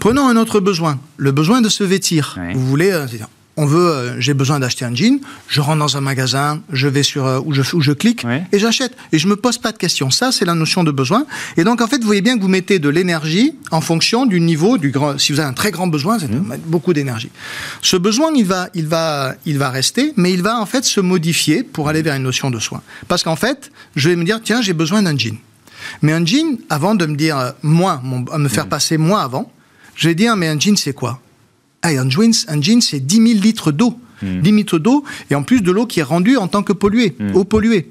Prenons 0.00 0.26
un 0.26 0.36
autre 0.36 0.58
besoin, 0.58 0.98
le 1.16 1.30
besoin 1.30 1.60
de 1.60 1.68
se 1.68 1.84
vêtir. 1.84 2.36
Vous 2.54 2.66
voulez, 2.66 2.90
euh, 2.90 3.06
on 3.56 3.66
veut, 3.66 3.88
euh, 3.88 4.20
j'ai 4.20 4.34
besoin 4.34 4.58
d'acheter 4.58 4.84
un 4.84 4.94
jean, 4.94 5.20
je 5.48 5.60
rentre 5.60 5.78
dans 5.78 5.96
un 5.96 6.00
magasin, 6.00 6.60
je 6.72 6.88
vais 6.88 7.02
sur 7.02 7.26
euh, 7.26 7.40
où, 7.44 7.52
je, 7.52 7.62
où 7.74 7.80
je 7.80 7.92
clique 7.92 8.26
et 8.52 8.58
j'achète 8.58 8.96
et 9.12 9.18
je 9.18 9.28
me 9.28 9.36
pose 9.36 9.58
pas 9.58 9.72
de 9.72 9.78
questions. 9.78 10.10
Ça, 10.10 10.32
c'est 10.32 10.44
la 10.44 10.54
notion 10.54 10.82
de 10.82 10.90
besoin. 10.90 11.26
Et 11.56 11.64
donc 11.64 11.80
en 11.80 11.86
fait, 11.86 11.98
vous 11.98 12.06
voyez 12.06 12.22
bien 12.22 12.36
que 12.36 12.42
vous 12.42 12.48
mettez 12.48 12.78
de 12.78 12.88
l'énergie 12.88 13.54
en 13.70 13.80
fonction 13.80 14.26
du 14.26 14.40
niveau 14.40 14.76
du 14.78 14.90
grand. 14.90 15.18
Si 15.18 15.32
vous 15.32 15.40
avez 15.40 15.48
un 15.48 15.52
très 15.52 15.70
grand 15.70 15.86
besoin, 15.86 16.18
c'est 16.18 16.30
mmh. 16.30 16.58
beaucoup 16.66 16.92
d'énergie. 16.92 17.30
Ce 17.80 17.96
besoin, 17.96 18.32
il 18.34 18.44
va, 18.44 18.68
il 18.74 18.86
va, 18.86 19.34
il 19.46 19.58
va 19.58 19.70
rester, 19.70 20.12
mais 20.16 20.32
il 20.32 20.42
va 20.42 20.60
en 20.60 20.66
fait 20.66 20.84
se 20.84 21.00
modifier 21.00 21.62
pour 21.62 21.88
aller 21.88 22.02
vers 22.02 22.16
une 22.16 22.24
notion 22.24 22.50
de 22.50 22.58
soin. 22.58 22.82
Parce 23.06 23.22
qu'en 23.22 23.36
fait, 23.36 23.70
je 23.94 24.08
vais 24.08 24.16
me 24.16 24.24
dire 24.24 24.40
tiens, 24.42 24.62
j'ai 24.62 24.72
besoin 24.74 25.02
d'un 25.02 25.16
jean. 25.16 25.38
Mais 26.02 26.12
un 26.12 26.24
jean, 26.24 26.58
avant 26.70 26.94
de 26.94 27.06
me 27.06 27.14
dire 27.14 27.38
euh, 27.38 27.50
moi, 27.62 28.02
me 28.02 28.48
faire 28.48 28.66
mmh. 28.66 28.68
passer 28.68 28.98
moi 28.98 29.22
avant, 29.22 29.52
je 29.94 30.08
vais 30.08 30.14
dire 30.16 30.34
mais 30.34 30.48
un 30.48 30.58
jean 30.58 30.76
c'est 30.76 30.92
quoi? 30.92 31.20
Un 31.88 32.08
jean, 32.08 32.32
un 32.48 32.60
jean 32.60 32.80
c'est 32.80 33.00
10 33.00 33.16
000 33.16 33.40
litres 33.40 33.72
d'eau. 33.72 33.98
10 34.22 34.52
hmm. 34.52 34.56
litres 34.56 34.78
d'eau, 34.78 35.04
et 35.30 35.34
en 35.34 35.42
plus 35.42 35.60
de 35.60 35.70
l'eau 35.70 35.86
qui 35.86 36.00
est 36.00 36.04
rendue 36.04 36.36
en 36.36 36.48
tant 36.48 36.62
que 36.62 36.72
polluée, 36.72 37.14
hmm. 37.18 37.36
eau 37.36 37.44
polluée. 37.44 37.90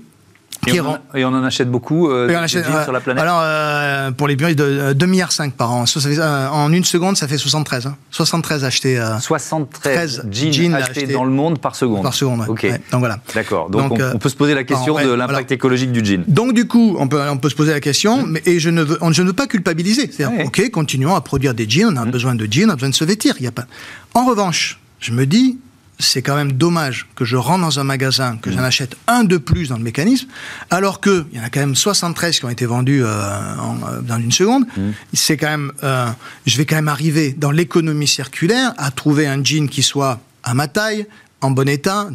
Et 0.68 1.26
on, 1.26 1.28
en, 1.28 1.44
achète 1.44 1.70
beaucoup 1.70 2.10
euh, 2.10 2.48
sur 2.48 2.92
la 2.92 3.00
planète 3.00 3.22
Alors, 3.22 3.42
euh, 3.42 4.12
pour 4.12 4.28
les 4.28 4.36
bureaux, 4.36 4.54
de 4.54 4.94
2,5 4.94 5.08
milliards 5.08 5.32
par 5.58 5.72
an. 5.72 5.86
Euh, 6.06 6.48
en 6.50 6.72
une 6.72 6.84
seconde, 6.84 7.18
ça 7.18 7.28
fait 7.28 7.38
73. 7.38 7.92
73 8.12 8.64
hein. 8.64 8.68
achetés. 8.68 9.04
73 9.20 10.26
jeans, 10.32 10.74
achetés, 10.74 11.08
dans 11.08 11.26
le 11.26 11.32
monde 11.32 11.60
par 11.60 11.76
seconde 11.76 12.04
Par 12.04 12.14
seconde, 12.14 12.46
Ok. 12.48 12.66
donc 12.92 13.00
voilà. 13.00 13.20
D'accord. 13.34 13.70
Donc, 13.70 14.00
on, 14.14 14.18
peut 14.18 14.30
se 14.30 14.36
poser 14.36 14.54
la 14.54 14.64
question 14.64 14.96
de 14.96 15.14
l'impact 15.14 15.52
écologique 15.52 15.92
du 15.92 16.04
jean. 16.04 16.24
Donc 16.28 16.54
du 16.54 16.68
coup, 16.68 16.96
on 17.00 17.08
peut, 17.08 17.22
on 17.30 17.38
peut 17.38 17.50
se 17.50 17.56
poser 17.56 17.72
la 17.72 17.80
question, 17.80 18.26
mais, 18.26 18.42
et 18.46 18.60
je 18.60 18.70
ne, 18.70 18.82
veux, 18.82 18.98
je 19.12 19.22
ne 19.22 19.28
veux 19.28 19.34
pas 19.34 19.48
culpabiliser. 19.48 20.10
C'est-à-dire, 20.12 20.46
ok, 20.46 20.70
continuons 20.72 21.16
à 21.16 21.22
produire 21.22 21.54
des 21.54 21.70
jeans, 21.70 21.94
on 21.94 22.02
a 22.02 22.06
mm. 22.06 22.12
besoin 22.12 22.36
de 22.36 22.48
jeans, 22.50 22.70
on 22.70 22.74
a 22.74 22.76
besoin 22.76 22.90
de 22.90 22.96
se 22.96 23.04
vêtir. 23.04 23.36
Y 23.40 23.48
a 23.48 23.52
pas... 23.52 23.66
En 24.14 24.26
revanche, 24.26 24.80
je 25.00 25.12
me 25.12 25.26
dis, 25.26 25.58
c'est 26.00 26.22
quand 26.22 26.36
même 26.36 26.54
dommage 26.54 27.08
que 27.16 27.26
je 27.26 27.38
rentre 27.38 27.62
dans 27.62 27.80
un 27.80 27.84
magasin, 27.84 28.38
que 28.38 28.52
j'en 28.52 28.62
mm. 28.62 28.66
achète 28.66 28.98
un 29.08 29.24
de 29.24 29.38
plus 29.38 29.70
dans 29.70 29.78
le 29.78 29.84
mécanisme, 29.84 30.28
alors 30.70 31.02
qu'il 31.02 31.26
y 31.34 31.40
en 31.40 31.44
a 31.44 31.50
quand 31.50 31.60
même 31.60 31.76
73 31.76 32.40
qui 32.40 32.46
ont 32.46 32.50
été 32.50 32.66
vendus 32.66 33.04
euh, 33.04 33.08
euh, 33.08 34.02
dans 34.02 34.18
une 34.18 34.32
seconde. 34.32 34.66
Mm. 34.76 34.92
C'est 35.14 35.38
quand 35.38 35.50
même, 35.50 35.72
euh, 35.84 36.08
je 36.46 36.58
vais 36.58 36.66
quand 36.66 36.76
même 36.76 36.88
arriver 36.88 37.34
dans 37.38 37.52
l'économie 37.52 38.08
circulaire 38.08 38.74
à 38.78 38.92
trouver 38.92 39.28
un 39.28 39.44
jean 39.44 39.70
qui 39.70 39.84
soit 39.84 40.20
à 40.44 40.54
ma 40.54 40.68
taille, 40.68 41.08
en 41.42 41.52
bon 41.52 41.68
état. 41.70 42.10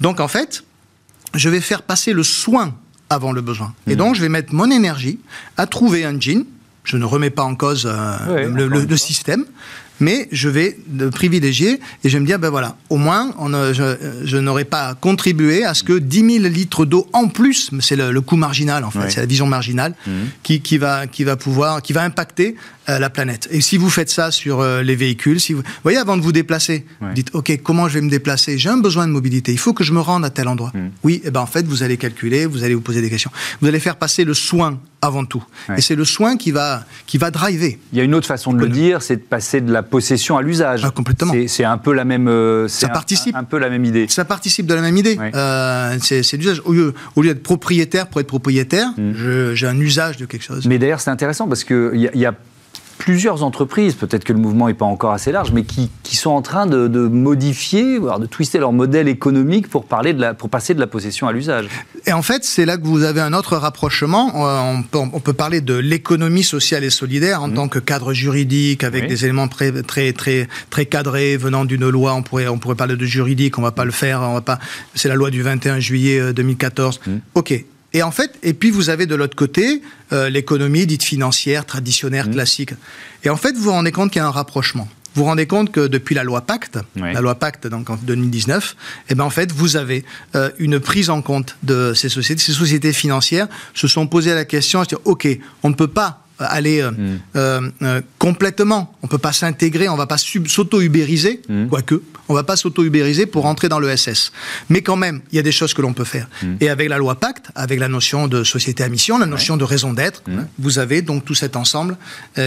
Donc 0.00 0.20
en 0.20 0.28
fait, 0.28 0.64
je 1.34 1.48
vais 1.48 1.60
faire 1.60 1.82
passer 1.82 2.12
le 2.12 2.22
soin 2.22 2.74
avant 3.10 3.32
le 3.32 3.40
besoin. 3.40 3.74
Et 3.86 3.94
mm. 3.94 3.98
donc 3.98 4.14
je 4.14 4.20
vais 4.20 4.28
mettre 4.28 4.54
mon 4.54 4.70
énergie 4.70 5.18
à 5.56 5.66
trouver 5.66 6.04
un 6.04 6.18
jean. 6.18 6.44
Je 6.84 6.98
ne 6.98 7.04
remets 7.06 7.30
pas 7.30 7.44
en 7.44 7.54
cause 7.54 7.90
le, 8.28 8.96
système, 8.98 9.46
mais 10.00 10.28
je 10.32 10.48
vais 10.48 10.76
le 10.96 11.10
privilégier 11.10 11.80
et 12.02 12.08
je 12.08 12.16
vais 12.16 12.20
me 12.20 12.26
dire, 12.26 12.38
ben 12.38 12.50
voilà, 12.50 12.76
au 12.90 12.96
moins, 12.96 13.34
on, 13.38 13.50
je, 13.72 13.96
je 14.24 14.36
n'aurais 14.36 14.64
pas 14.64 14.94
contribué 14.94 15.64
à 15.64 15.74
ce 15.74 15.82
que 15.82 15.98
10 15.98 16.40
000 16.40 16.44
litres 16.52 16.84
d'eau 16.84 17.08
en 17.12 17.28
plus, 17.28 17.70
c'est 17.80 17.96
le, 17.96 18.20
coût 18.20 18.36
marginal 18.36 18.84
en 18.84 18.90
fait, 18.90 19.10
c'est 19.10 19.20
la 19.20 19.26
vision 19.26 19.46
marginale, 19.46 19.94
mmh. 20.06 20.10
qui, 20.42 20.60
qui, 20.60 20.78
va, 20.78 21.06
qui 21.06 21.24
va 21.24 21.36
pouvoir, 21.36 21.82
qui 21.82 21.92
va 21.92 22.02
impacter 22.02 22.56
euh, 22.88 22.98
la 22.98 23.10
planète. 23.10 23.48
Et 23.50 23.60
si 23.60 23.76
vous 23.76 23.90
faites 23.90 24.10
ça 24.10 24.30
sur 24.30 24.60
euh, 24.60 24.82
les 24.82 24.96
véhicules, 24.96 25.40
si 25.40 25.52
vous, 25.52 25.62
voyez, 25.82 25.98
avant 25.98 26.16
de 26.16 26.22
vous 26.22 26.32
déplacer, 26.32 26.84
vous 27.00 27.12
dites, 27.14 27.30
OK, 27.34 27.58
comment 27.62 27.88
je 27.88 27.94
vais 27.94 28.00
me 28.00 28.10
déplacer? 28.10 28.58
J'ai 28.58 28.68
un 28.68 28.78
besoin 28.78 29.06
de 29.06 29.12
mobilité, 29.12 29.52
il 29.52 29.58
faut 29.58 29.72
que 29.72 29.84
je 29.84 29.92
me 29.92 30.00
rende 30.00 30.24
à 30.24 30.30
tel 30.30 30.48
endroit. 30.48 30.70
Mmh. 30.74 30.90
Oui, 31.02 31.14
et 31.14 31.28
eh 31.28 31.30
ben 31.30 31.40
en 31.40 31.46
fait, 31.46 31.66
vous 31.66 31.82
allez 31.82 31.96
calculer, 31.96 32.46
vous 32.46 32.64
allez 32.64 32.74
vous 32.74 32.80
poser 32.80 33.00
des 33.00 33.10
questions. 33.10 33.30
Vous 33.60 33.68
allez 33.68 33.80
faire 33.80 33.96
passer 33.96 34.24
le 34.24 34.34
soin 34.34 34.78
avant 35.04 35.24
tout. 35.24 35.44
Et 35.76 35.80
c'est 35.80 35.94
le 35.94 36.04
soin 36.04 36.36
qui 36.36 36.50
va, 36.50 36.84
qui 37.06 37.18
va 37.18 37.30
driver. 37.30 37.78
Il 37.92 37.98
y 37.98 38.00
a 38.00 38.04
une 38.04 38.14
autre 38.14 38.26
façon 38.26 38.52
de 38.52 38.58
le 38.58 38.68
dire, 38.68 39.02
c'est 39.02 39.16
de 39.16 39.22
passer 39.22 39.60
de 39.60 39.72
la 39.72 39.82
possession 39.82 40.36
à 40.36 40.42
l'usage. 40.42 40.82
Ah, 40.84 40.90
complètement. 40.90 41.32
C'est 41.46 41.64
un 41.64 41.78
peu 41.78 41.92
la 41.92 42.04
même. 42.04 42.28
Euh, 42.28 42.68
ça 42.68 42.88
participe. 42.88 43.36
Un, 43.36 43.44
peu 43.44 43.58
la 43.58 43.70
même 43.70 43.84
idée. 43.84 44.06
Ça 44.08 44.24
participe 44.24 44.66
de 44.66 44.74
la 44.74 44.80
même 44.80 44.96
idée. 44.96 45.18
Euh, 45.34 45.96
c'est 46.00 46.36
l'usage. 46.36 46.62
Au 46.64 46.72
lieu, 46.72 46.94
au 47.16 47.22
lieu 47.22 47.34
d'être 47.34 47.42
propriétaire 47.42 48.08
pour 48.08 48.20
être 48.20 48.26
propriétaire, 48.26 48.88
mm. 48.96 49.54
j'ai 49.54 49.66
un 49.66 49.78
usage 49.78 50.16
de 50.16 50.26
quelque 50.26 50.44
chose. 50.44 50.66
Mais 50.66 50.78
d'ailleurs, 50.78 51.00
c'est 51.00 51.10
intéressant 51.10 51.48
parce 51.48 51.64
qu'il 51.64 52.10
y, 52.14 52.18
y 52.18 52.26
a 52.26 52.34
plusieurs 53.04 53.42
entreprises, 53.42 53.96
peut-être 53.96 54.24
que 54.24 54.32
le 54.32 54.38
mouvement 54.38 54.66
n'est 54.66 54.72
pas 54.72 54.86
encore 54.86 55.12
assez 55.12 55.30
large, 55.30 55.52
mais 55.52 55.64
qui, 55.64 55.90
sont 56.16 56.30
en 56.30 56.40
train 56.40 56.66
de, 56.66 56.88
modifier, 56.88 57.98
voire 57.98 58.18
de 58.18 58.24
twister 58.24 58.58
leur 58.58 58.72
modèle 58.72 59.08
économique 59.08 59.68
pour, 59.68 59.84
parler 59.84 60.14
de 60.14 60.20
la, 60.22 60.32
pour 60.32 60.48
passer 60.48 60.72
de 60.72 60.80
la 60.80 60.86
possession 60.86 61.28
à 61.28 61.32
l'usage. 61.32 61.66
Et 62.06 62.14
en 62.14 62.22
fait, 62.22 62.44
c'est 62.44 62.64
là 62.64 62.78
que 62.78 62.86
vous 62.86 63.02
avez 63.02 63.20
un 63.20 63.34
autre 63.34 63.58
rapprochement. 63.58 64.32
On 64.34 64.82
peut, 64.82 64.96
on 64.96 65.20
peut 65.20 65.34
parler 65.34 65.60
de 65.60 65.74
l'économie 65.74 66.44
sociale 66.44 66.82
et 66.82 66.88
solidaire 66.88 67.42
en 67.42 67.48
mmh. 67.48 67.54
tant 67.54 67.68
que 67.68 67.78
cadre 67.78 68.14
juridique, 68.14 68.84
avec 68.84 69.06
des 69.06 69.26
éléments 69.26 69.48
très, 69.48 69.82
très, 69.82 70.14
très, 70.14 70.48
très 70.70 70.86
cadrés 70.86 71.36
venant 71.36 71.66
d'une 71.66 71.86
loi. 71.86 72.14
On 72.14 72.22
pourrait, 72.22 72.48
on 72.48 72.56
pourrait 72.56 72.74
parler 72.74 72.96
de 72.96 73.04
juridique, 73.04 73.58
on 73.58 73.60
ne 73.60 73.66
va 73.66 73.72
pas 73.72 73.84
le 73.84 73.92
faire. 73.92 74.22
On 74.22 74.32
va 74.32 74.40
pas. 74.40 74.58
C'est 74.94 75.08
la 75.08 75.14
loi 75.14 75.28
du 75.28 75.42
21 75.42 75.78
juillet 75.78 76.32
2014. 76.32 77.00
Euh, 77.06 77.10
mmh. 77.10 77.20
OK. 77.34 77.64
Et 77.94 78.02
en 78.02 78.10
fait, 78.10 78.38
et 78.42 78.52
puis 78.52 78.70
vous 78.70 78.90
avez 78.90 79.06
de 79.06 79.14
l'autre 79.14 79.36
côté 79.36 79.80
euh, 80.12 80.28
l'économie 80.28 80.86
dite 80.86 81.04
financière, 81.04 81.64
traditionnelle, 81.64 82.28
mmh. 82.28 82.32
classique. 82.32 82.74
Et 83.22 83.30
en 83.30 83.36
fait, 83.36 83.52
vous 83.56 83.62
vous 83.62 83.70
rendez 83.70 83.92
compte 83.92 84.10
qu'il 84.10 84.20
y 84.20 84.22
a 84.22 84.26
un 84.26 84.32
rapprochement 84.32 84.88
vous 85.14 85.22
vous 85.22 85.28
rendez 85.28 85.46
compte 85.46 85.70
que 85.70 85.86
depuis 85.86 86.14
la 86.16 86.24
loi 86.24 86.40
Pacte, 86.40 86.78
la 86.96 87.20
loi 87.20 87.36
Pacte 87.36 87.68
donc 87.68 87.88
en 87.88 87.94
2019, 87.94 88.76
eh 89.08 89.14
ben 89.14 89.22
en 89.22 89.30
fait 89.30 89.52
vous 89.52 89.76
avez 89.76 90.04
euh, 90.34 90.50
une 90.58 90.80
prise 90.80 91.08
en 91.08 91.22
compte 91.22 91.56
de 91.62 91.94
ces 91.94 92.08
sociétés. 92.08 92.42
Ces 92.42 92.52
sociétés 92.52 92.92
financières 92.92 93.46
se 93.74 93.86
sont 93.86 94.08
posées 94.08 94.34
la 94.34 94.44
question, 94.44 94.82
dire 94.82 94.98
ok, 95.04 95.28
on 95.62 95.68
ne 95.68 95.74
peut 95.74 95.86
pas 95.86 96.23
aller 96.38 96.80
euh, 96.80 96.90
mm. 96.90 97.20
euh, 97.36 97.70
euh, 97.82 98.00
complètement. 98.18 98.94
On 99.02 99.06
peut 99.06 99.18
pas 99.18 99.32
s'intégrer, 99.32 99.88
on 99.88 99.96
va 99.96 100.06
pas 100.06 100.18
s'auto-ubériser, 100.18 101.42
mm. 101.48 101.68
quoique, 101.68 102.02
on 102.28 102.34
va 102.34 102.42
pas 102.42 102.56
s'auto-ubériser 102.56 103.26
pour 103.26 103.44
rentrer 103.44 103.68
dans 103.68 103.78
le 103.78 103.94
SS. 103.94 104.32
Mais 104.68 104.82
quand 104.82 104.96
même, 104.96 105.20
il 105.30 105.36
y 105.36 105.38
a 105.38 105.42
des 105.42 105.52
choses 105.52 105.74
que 105.74 105.82
l'on 105.82 105.92
peut 105.92 106.04
faire. 106.04 106.28
Mm. 106.42 106.54
Et 106.60 106.68
avec 106.68 106.88
la 106.88 106.98
loi 106.98 107.14
Pacte, 107.16 107.46
avec 107.54 107.78
la 107.78 107.88
notion 107.88 108.26
de 108.26 108.44
société 108.44 108.82
à 108.82 108.88
mission, 108.88 109.18
la 109.18 109.26
notion 109.26 109.56
de 109.56 109.64
raison 109.64 109.92
d'être, 109.92 110.22
vous 110.58 110.78
avez 110.78 111.02
donc 111.02 111.24
tout 111.24 111.34
cet 111.34 111.56
ensemble 111.56 111.96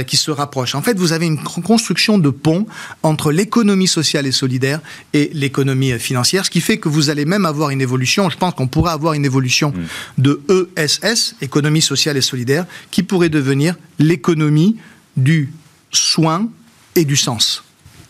qui 0.06 0.18
se 0.18 0.32
rapproche. 0.32 0.76
En 0.76 0.82
fait, 0.82 0.98
vous 0.98 1.14
avez 1.14 1.26
une 1.26 1.42
construction 1.42 2.18
de 2.18 2.30
pont 2.30 2.66
entre 3.04 3.32
l'économie 3.32 3.88
sociale 3.88 4.28
et 4.28 4.32
solidaire 4.32 4.80
et 5.14 5.32
l'économie 5.34 5.98
financière, 6.00 6.46
ce 6.46 6.50
qui 6.50 6.62
fait 6.62 6.78
que 6.78 6.90
vous 6.90 7.10
allez 7.10 7.26
même 7.26 7.46
avoir 7.46 7.70
une 7.70 7.82
évolution, 7.82 8.30
je 8.30 8.38
pense 8.38 8.54
qu'on 8.54 8.68
pourrait 8.68 8.92
avoir 8.92 9.14
une 9.14 9.26
évolution 9.26 9.74
de 10.18 10.42
ESS, 10.76 11.36
économie 11.42 11.82
sociale 11.82 12.18
et 12.18 12.22
solidaire, 12.22 12.66
qui 12.92 13.04
pourrait 13.04 13.30
devenir 13.30 13.77
l'économie 14.00 14.78
du 15.16 15.52
soin 15.92 16.50
et 16.96 17.06
du 17.06 17.16
sens 17.16 17.64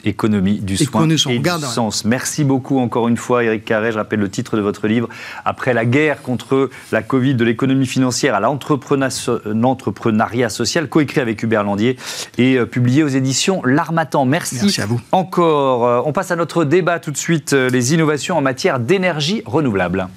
économie 0.08 0.60
du 0.60 0.78
soin 0.78 1.10
et 1.10 1.40
du 1.40 1.50
sens. 1.50 2.06
Merci 2.06 2.44
beaucoup 2.44 2.80
encore 2.80 3.08
une 3.08 3.18
fois, 3.18 3.44
Eric 3.44 3.66
Carré. 3.66 3.92
Je 3.92 3.98
rappelle 3.98 4.20
le 4.20 4.30
titre 4.30 4.58
de 4.58 4.62
votre 4.62 4.88
livre. 4.88 5.10
Après 5.46 5.74
la 5.74 5.86
guerre 5.86 6.22
contre 6.22 6.70
la 6.92 7.02
Covid, 7.02 7.36
de 7.36 7.44
l'économie 7.44 7.86
financière 7.86 8.36
à 8.36 8.40
l'entrepreneuriat 8.40 10.50
social, 10.50 10.90
coécrit 10.90 11.22
avec 11.22 11.44
Hubert 11.44 11.64
Landier 11.64 11.98
et 12.38 12.58
euh, 12.58 12.66
publié 12.66 13.04
aux 13.04 13.08
éditions 13.08 13.62
L'Armatan. 13.66 14.26
Merci, 14.26 14.58
Merci 14.62 14.82
à 14.82 14.86
vous. 14.86 15.02
encore. 15.12 15.86
Euh, 15.86 16.02
on 16.06 16.14
passe 16.14 16.32
à 16.32 16.36
notre 16.36 16.64
débat 16.64 17.00
tout 17.00 17.12
de 17.12 17.18
suite, 17.18 17.54
euh, 17.54 17.70
les 17.70 17.94
innovations 17.94 18.38
en 18.38 18.42
matière 18.42 18.80
d'énergie 18.80 19.42
renouvelable. 19.46 20.08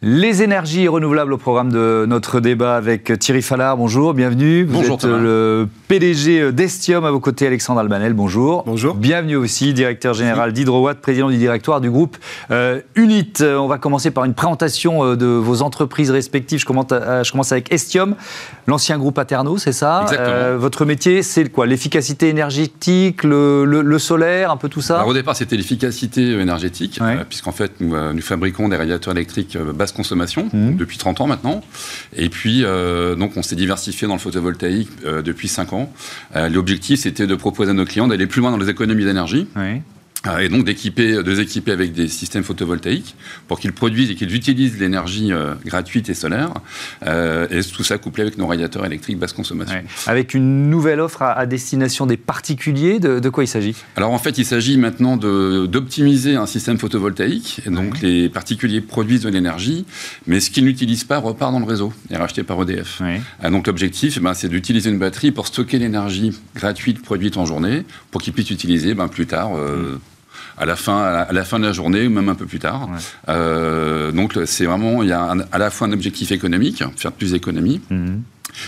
Les 0.00 0.44
énergies 0.44 0.86
renouvelables 0.86 1.32
au 1.32 1.38
programme 1.38 1.72
de 1.72 2.06
notre 2.08 2.38
débat 2.38 2.76
avec 2.76 3.18
Thierry 3.18 3.42
Fallard. 3.42 3.76
Bonjour, 3.76 4.14
bienvenue. 4.14 4.62
Vous 4.62 4.74
bonjour, 4.74 4.94
êtes 4.94 5.02
le 5.02 5.66
PDG 5.88 6.52
d'Estium. 6.52 7.04
À 7.04 7.10
vos 7.10 7.18
côtés, 7.18 7.48
Alexandre 7.48 7.80
Albanel. 7.80 8.12
Bonjour. 8.12 8.62
Bonjour. 8.64 8.94
Bienvenue 8.94 9.34
aussi, 9.34 9.74
directeur 9.74 10.14
général 10.14 10.52
d'Hydrowatt, 10.52 11.00
président 11.00 11.28
du 11.28 11.36
directoire 11.36 11.80
du 11.80 11.90
groupe 11.90 12.16
euh, 12.52 12.80
Unit. 12.94 13.32
On 13.40 13.66
va 13.66 13.78
commencer 13.78 14.12
par 14.12 14.24
une 14.24 14.34
présentation 14.34 15.04
euh, 15.04 15.16
de 15.16 15.26
vos 15.26 15.62
entreprises 15.62 16.12
respectives. 16.12 16.60
Je 16.60 16.66
commence, 16.66 16.86
euh, 16.92 17.24
je 17.24 17.32
commence 17.32 17.50
avec 17.50 17.72
Estium, 17.72 18.14
l'ancien 18.68 18.98
groupe 18.98 19.18
Aterno, 19.18 19.58
c'est 19.58 19.72
ça? 19.72 20.02
Exactement. 20.02 20.58
votre 20.58 20.84
métier, 20.84 21.24
c'est 21.24 21.48
quoi? 21.48 21.66
L'efficacité 21.66 22.28
énergétique, 22.28 23.24
le, 23.24 23.98
solaire, 23.98 24.52
un 24.52 24.58
peu 24.58 24.68
tout 24.68 24.80
ça? 24.80 24.98
Alors, 24.98 25.08
Au 25.08 25.14
départ, 25.14 25.34
c'était 25.34 25.56
l'efficacité 25.56 26.38
énergétique, 26.38 27.00
puisqu'en 27.28 27.50
fait, 27.50 27.72
nous, 27.80 27.96
nous, 28.12 28.22
fabriquons 28.22 28.68
des 28.68 28.76
radiateurs 28.76 29.14
électriques 29.14 29.58
consommation 29.92 30.48
mmh. 30.52 30.76
depuis 30.76 30.98
30 30.98 31.20
ans 31.20 31.26
maintenant. 31.26 31.62
Et 32.16 32.28
puis, 32.28 32.64
euh, 32.64 33.14
donc, 33.14 33.36
on 33.36 33.42
s'est 33.42 33.56
diversifié 33.56 34.06
dans 34.06 34.14
le 34.14 34.20
photovoltaïque 34.20 34.90
euh, 35.04 35.22
depuis 35.22 35.48
5 35.48 35.72
ans. 35.72 35.92
Euh, 36.36 36.48
l'objectif, 36.48 37.00
c'était 37.00 37.26
de 37.26 37.34
proposer 37.34 37.70
à 37.70 37.74
nos 37.74 37.84
clients 37.84 38.08
d'aller 38.08 38.26
plus 38.26 38.40
loin 38.40 38.50
dans 38.50 38.58
les 38.58 38.70
économies 38.70 39.04
d'énergie. 39.04 39.46
Et 40.40 40.48
donc 40.48 40.64
d'équiper, 40.64 41.22
de 41.22 41.30
les 41.30 41.40
équiper 41.40 41.70
avec 41.70 41.92
des 41.92 42.08
systèmes 42.08 42.42
photovoltaïques 42.42 43.14
pour 43.46 43.60
qu'ils 43.60 43.72
produisent 43.72 44.10
et 44.10 44.14
qu'ils 44.14 44.34
utilisent 44.34 44.78
l'énergie 44.78 45.32
euh, 45.32 45.54
gratuite 45.64 46.08
et 46.08 46.14
solaire. 46.14 46.52
Euh, 47.06 47.46
et 47.50 47.62
tout 47.62 47.84
ça 47.84 47.98
couplé 47.98 48.22
avec 48.22 48.36
nos 48.36 48.46
radiateurs 48.46 48.84
électriques 48.84 49.18
basse 49.18 49.32
consommation. 49.32 49.80
Avec 50.06 50.34
une 50.34 50.70
nouvelle 50.70 51.00
offre 51.00 51.22
à, 51.22 51.46
destination 51.46 52.06
des 52.06 52.16
particuliers, 52.16 52.98
de, 52.98 53.28
quoi 53.28 53.44
il 53.44 53.48
s'agit? 53.48 53.76
Alors 53.96 54.12
en 54.12 54.18
fait, 54.18 54.38
il 54.38 54.44
s'agit 54.44 54.76
maintenant 54.76 55.16
d'optimiser 55.16 56.34
un 56.34 56.46
système 56.46 56.78
photovoltaïque. 56.78 57.62
Et 57.66 57.70
donc 57.70 58.00
les 58.00 58.28
particuliers 58.28 58.80
produisent 58.80 59.22
de 59.22 59.28
l'énergie, 59.28 59.86
mais 60.26 60.40
ce 60.40 60.50
qu'ils 60.50 60.64
n'utilisent 60.64 61.04
pas 61.04 61.18
repart 61.18 61.52
dans 61.52 61.60
le 61.60 61.64
réseau 61.64 61.92
et 62.10 62.14
est 62.14 62.16
racheté 62.16 62.42
par 62.42 62.60
EDF. 62.62 63.00
donc 63.50 63.66
l'objectif, 63.66 64.14
eh 64.16 64.20
ben, 64.20 64.34
c'est 64.34 64.48
d'utiliser 64.48 64.90
une 64.90 64.98
batterie 64.98 65.30
pour 65.30 65.46
stocker 65.46 65.78
l'énergie 65.78 66.32
gratuite 66.54 67.02
produite 67.02 67.36
en 67.36 67.46
journée 67.46 67.84
pour 68.10 68.20
qu'ils 68.20 68.32
puissent 68.32 68.50
utiliser 68.50 68.94
ben, 68.94 69.08
plus 69.08 69.26
tard. 69.26 69.50
Mmh 69.52 69.98
à 70.58 70.66
la 70.66 70.76
fin, 70.76 71.02
à 71.02 71.32
la 71.32 71.44
fin 71.44 71.58
de 71.58 71.64
la 71.64 71.72
journée 71.72 72.06
ou 72.06 72.10
même 72.10 72.28
un 72.28 72.34
peu 72.34 72.46
plus 72.46 72.58
tard. 72.58 72.88
Euh, 73.28 74.12
donc 74.12 74.38
c'est 74.44 74.64
vraiment, 74.64 75.02
il 75.02 75.08
y 75.08 75.12
a 75.12 75.34
à 75.52 75.58
la 75.58 75.70
fois 75.70 75.86
un 75.86 75.92
objectif 75.92 76.32
économique, 76.32 76.82
faire 76.96 77.12
plus 77.12 77.32
d'économies. 77.32 77.80
Mhm. 77.90 78.22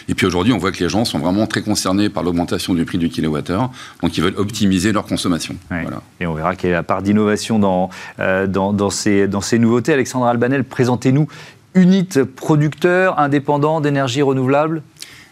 Et 0.09 0.15
puis 0.15 0.27
aujourd'hui, 0.27 0.53
on 0.53 0.59
voit 0.59 0.71
que 0.71 0.83
les 0.83 0.89
gens 0.89 1.05
sont 1.05 1.19
vraiment 1.19 1.47
très 1.47 1.63
concernés 1.63 2.11
par 2.11 2.23
l'augmentation 2.23 2.75
du 2.75 2.85
prix 2.85 2.99
du 2.99 3.09
kilowattheure, 3.09 3.71
donc 4.03 4.17
ils 4.17 4.23
veulent 4.23 4.37
optimiser 4.37 4.93
leur 4.93 5.05
consommation. 5.05 5.57
Voilà. 5.69 6.03
Et 6.21 6.27
on 6.27 6.35
verra 6.35 6.55
qu'il 6.55 6.71
y 6.71 6.73
a 6.73 6.77
la 6.77 6.83
part 6.83 7.03
d'innovation 7.03 7.59
dans, 7.59 7.91
euh, 8.21 8.47
dans, 8.47 8.73
dans, 8.73 8.91
ces, 8.91 9.27
dans 9.27 9.41
ces 9.41 9.59
nouveautés. 9.59 9.93
Alexandre 9.93 10.27
Albanel, 10.27 10.65
présentez-nous 10.65 11.27
Unit 11.75 12.09
producteur 12.37 13.19
indépendant 13.19 13.81
d'énergie 13.81 14.23
renouvelable. 14.23 14.83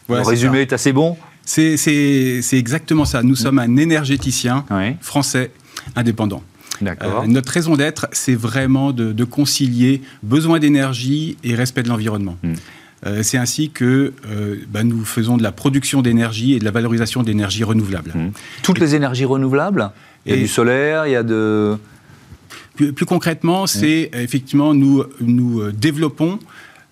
le 0.08 0.20
résumé 0.20 0.60
est, 0.60 0.72
assez 0.72 0.92
bon. 0.92 1.16
C'est 1.44 2.40
exactement 2.52 3.04
ça. 3.04 3.22
Nous 3.22 3.36
sommes 3.36 3.58
un 3.58 3.76
énergéticien 3.76 4.64
français 5.00 5.50
indépendant. 5.96 6.42
Euh, 6.82 7.26
notre 7.26 7.52
raison 7.52 7.76
d'être, 7.76 8.08
c'est 8.12 8.34
vraiment 8.34 8.92
de, 8.92 9.24
concilier 9.24 10.02
besoin 10.22 10.58
d'énergie 10.58 11.36
et 11.44 11.54
respect 11.54 11.82
de 11.82 11.88
l'environnement. 11.88 12.36
Hmm. 12.42 12.54
Euh, 13.06 13.22
c'est 13.22 13.38
ainsi 13.38 13.70
que 13.70 14.12
euh, 14.28 14.56
bah, 14.68 14.82
nous 14.82 15.04
faisons 15.04 15.36
de 15.36 15.42
la 15.42 15.52
production 15.52 16.02
d'énergie 16.02 16.54
et 16.54 16.58
de 16.58 16.64
la 16.64 16.72
valorisation 16.72 17.22
d'énergie 17.22 17.62
renouvelable. 17.62 18.12
Hmm. 18.14 18.30
Toutes 18.62 18.80
les 18.80 18.94
énergies 18.94 19.24
renouvelables 19.24 19.90
Il 20.26 20.32
y 20.32 20.34
a 20.34 20.38
du 20.38 20.48
solaire, 20.48 21.06
il 21.06 21.12
y 21.12 21.16
a 21.16 21.22
de... 21.22 21.76
Plus, 22.74 23.06
concrètement, 23.06 23.66
c'est 23.66 24.08
effectivement, 24.12 24.72
nous, 24.72 25.02
nous 25.20 25.72
développons 25.72 26.38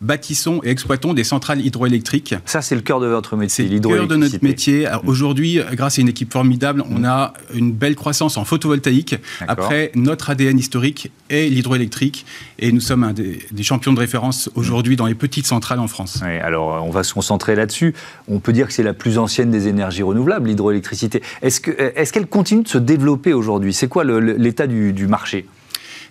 bâtissons 0.00 0.60
et 0.62 0.70
exploitons 0.70 1.14
des 1.14 1.24
centrales 1.24 1.60
hydroélectriques. 1.60 2.34
Ça, 2.44 2.62
c'est 2.62 2.74
le 2.74 2.80
cœur 2.80 3.00
de 3.00 3.06
votre 3.06 3.36
métier, 3.36 3.66
C'est 3.66 3.74
le 3.74 3.80
cœur 3.80 4.06
de 4.06 4.16
notre 4.16 4.42
métier. 4.42 4.86
Aujourd'hui, 5.04 5.60
grâce 5.72 5.98
à 5.98 6.02
une 6.02 6.08
équipe 6.08 6.32
formidable, 6.32 6.84
on 6.90 7.04
a 7.04 7.32
une 7.54 7.72
belle 7.72 7.96
croissance 7.96 8.36
en 8.36 8.44
photovoltaïque. 8.44 9.16
Après, 9.48 9.92
notre 9.94 10.30
ADN 10.30 10.58
historique 10.58 11.10
est 11.30 11.48
l'hydroélectrique 11.48 12.26
et 12.58 12.72
nous 12.72 12.80
sommes 12.80 13.04
un 13.04 13.12
des, 13.12 13.38
champions 13.62 13.92
de 13.92 13.98
référence 13.98 14.48
aujourd'hui 14.54 14.96
dans 14.96 15.06
les 15.06 15.14
petites 15.14 15.46
centrales 15.46 15.80
en 15.80 15.88
France. 15.88 16.22
alors, 16.22 16.84
on 16.84 16.90
va 16.90 17.02
se 17.02 17.14
concentrer 17.14 17.56
là-dessus. 17.56 17.94
On 18.28 18.38
peut 18.38 18.52
dire 18.52 18.68
que 18.68 18.72
c'est 18.72 18.84
la 18.84 18.94
plus 18.94 19.18
ancienne 19.18 19.50
des 19.50 19.66
énergies 19.66 20.02
renouvelables, 20.02 20.48
l'hydroélectricité. 20.48 21.22
Est-ce 21.42 21.60
qu'elle 21.60 22.22
est 22.22 22.26
continue 22.26 22.62
de 22.62 22.68
se 22.68 22.78
développer 22.78 23.32
aujourd'hui? 23.32 23.72
C'est 23.72 23.88
quoi 23.88 24.04
l'état 24.04 24.66
du 24.66 25.06
marché? 25.06 25.46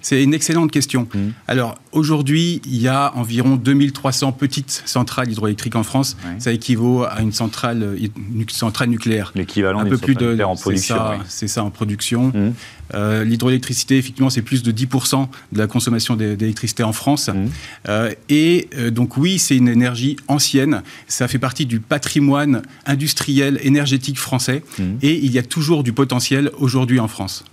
C'est 0.05 0.21
une 0.21 0.35
excellente 0.35 0.69
question. 0.69 1.07
Mmh. 1.11 1.29
Alors, 1.47 1.79
aujourd'hui, 1.91 2.61
il 2.63 2.79
y 2.79 2.87
a 2.87 3.11
environ 3.15 3.55
2300 3.55 4.33
petites 4.33 4.83
centrales 4.85 5.31
hydroélectriques 5.31 5.75
en 5.75 5.81
France. 5.81 6.15
Ça 6.37 6.51
équivaut 6.51 7.05
à 7.05 7.21
une 7.21 7.31
centrale, 7.31 7.97
une 7.99 8.47
centrale 8.47 8.89
nucléaire. 8.89 9.31
L'équivalent 9.33 9.83
d'un 9.83 9.89
peu 9.89 9.97
plus 9.97 10.13
de 10.13 10.39
en 10.43 10.55
production. 10.55 10.97
C'est 11.27 11.47
ça, 11.47 11.63
en 11.63 11.71
production. 11.71 12.27
Mmh. 12.27 12.53
Euh, 12.93 13.23
l'hydroélectricité, 13.23 13.97
effectivement, 13.97 14.29
c'est 14.29 14.43
plus 14.43 14.61
de 14.61 14.71
10% 14.71 15.27
de 15.53 15.57
la 15.57 15.65
consommation 15.65 16.15
d'électricité 16.15 16.83
en 16.83 16.93
France. 16.93 17.29
Mmh. 17.29 17.47
Euh, 17.89 18.13
et 18.29 18.69
euh, 18.77 18.91
donc, 18.91 19.17
oui, 19.17 19.39
c'est 19.39 19.57
une 19.57 19.69
énergie 19.69 20.17
ancienne. 20.27 20.83
Ça 21.07 21.27
fait 21.27 21.39
partie 21.39 21.65
du 21.65 21.79
patrimoine 21.79 22.61
industriel 22.85 23.59
énergétique 23.63 24.19
français. 24.19 24.61
Et 25.01 25.15
il 25.15 25.31
y 25.31 25.39
a 25.39 25.43
toujours 25.43 25.81
du 25.81 25.93
potentiel 25.93 26.51
aujourd'hui 26.59 26.99
en 26.99 27.07
France. 27.07 27.43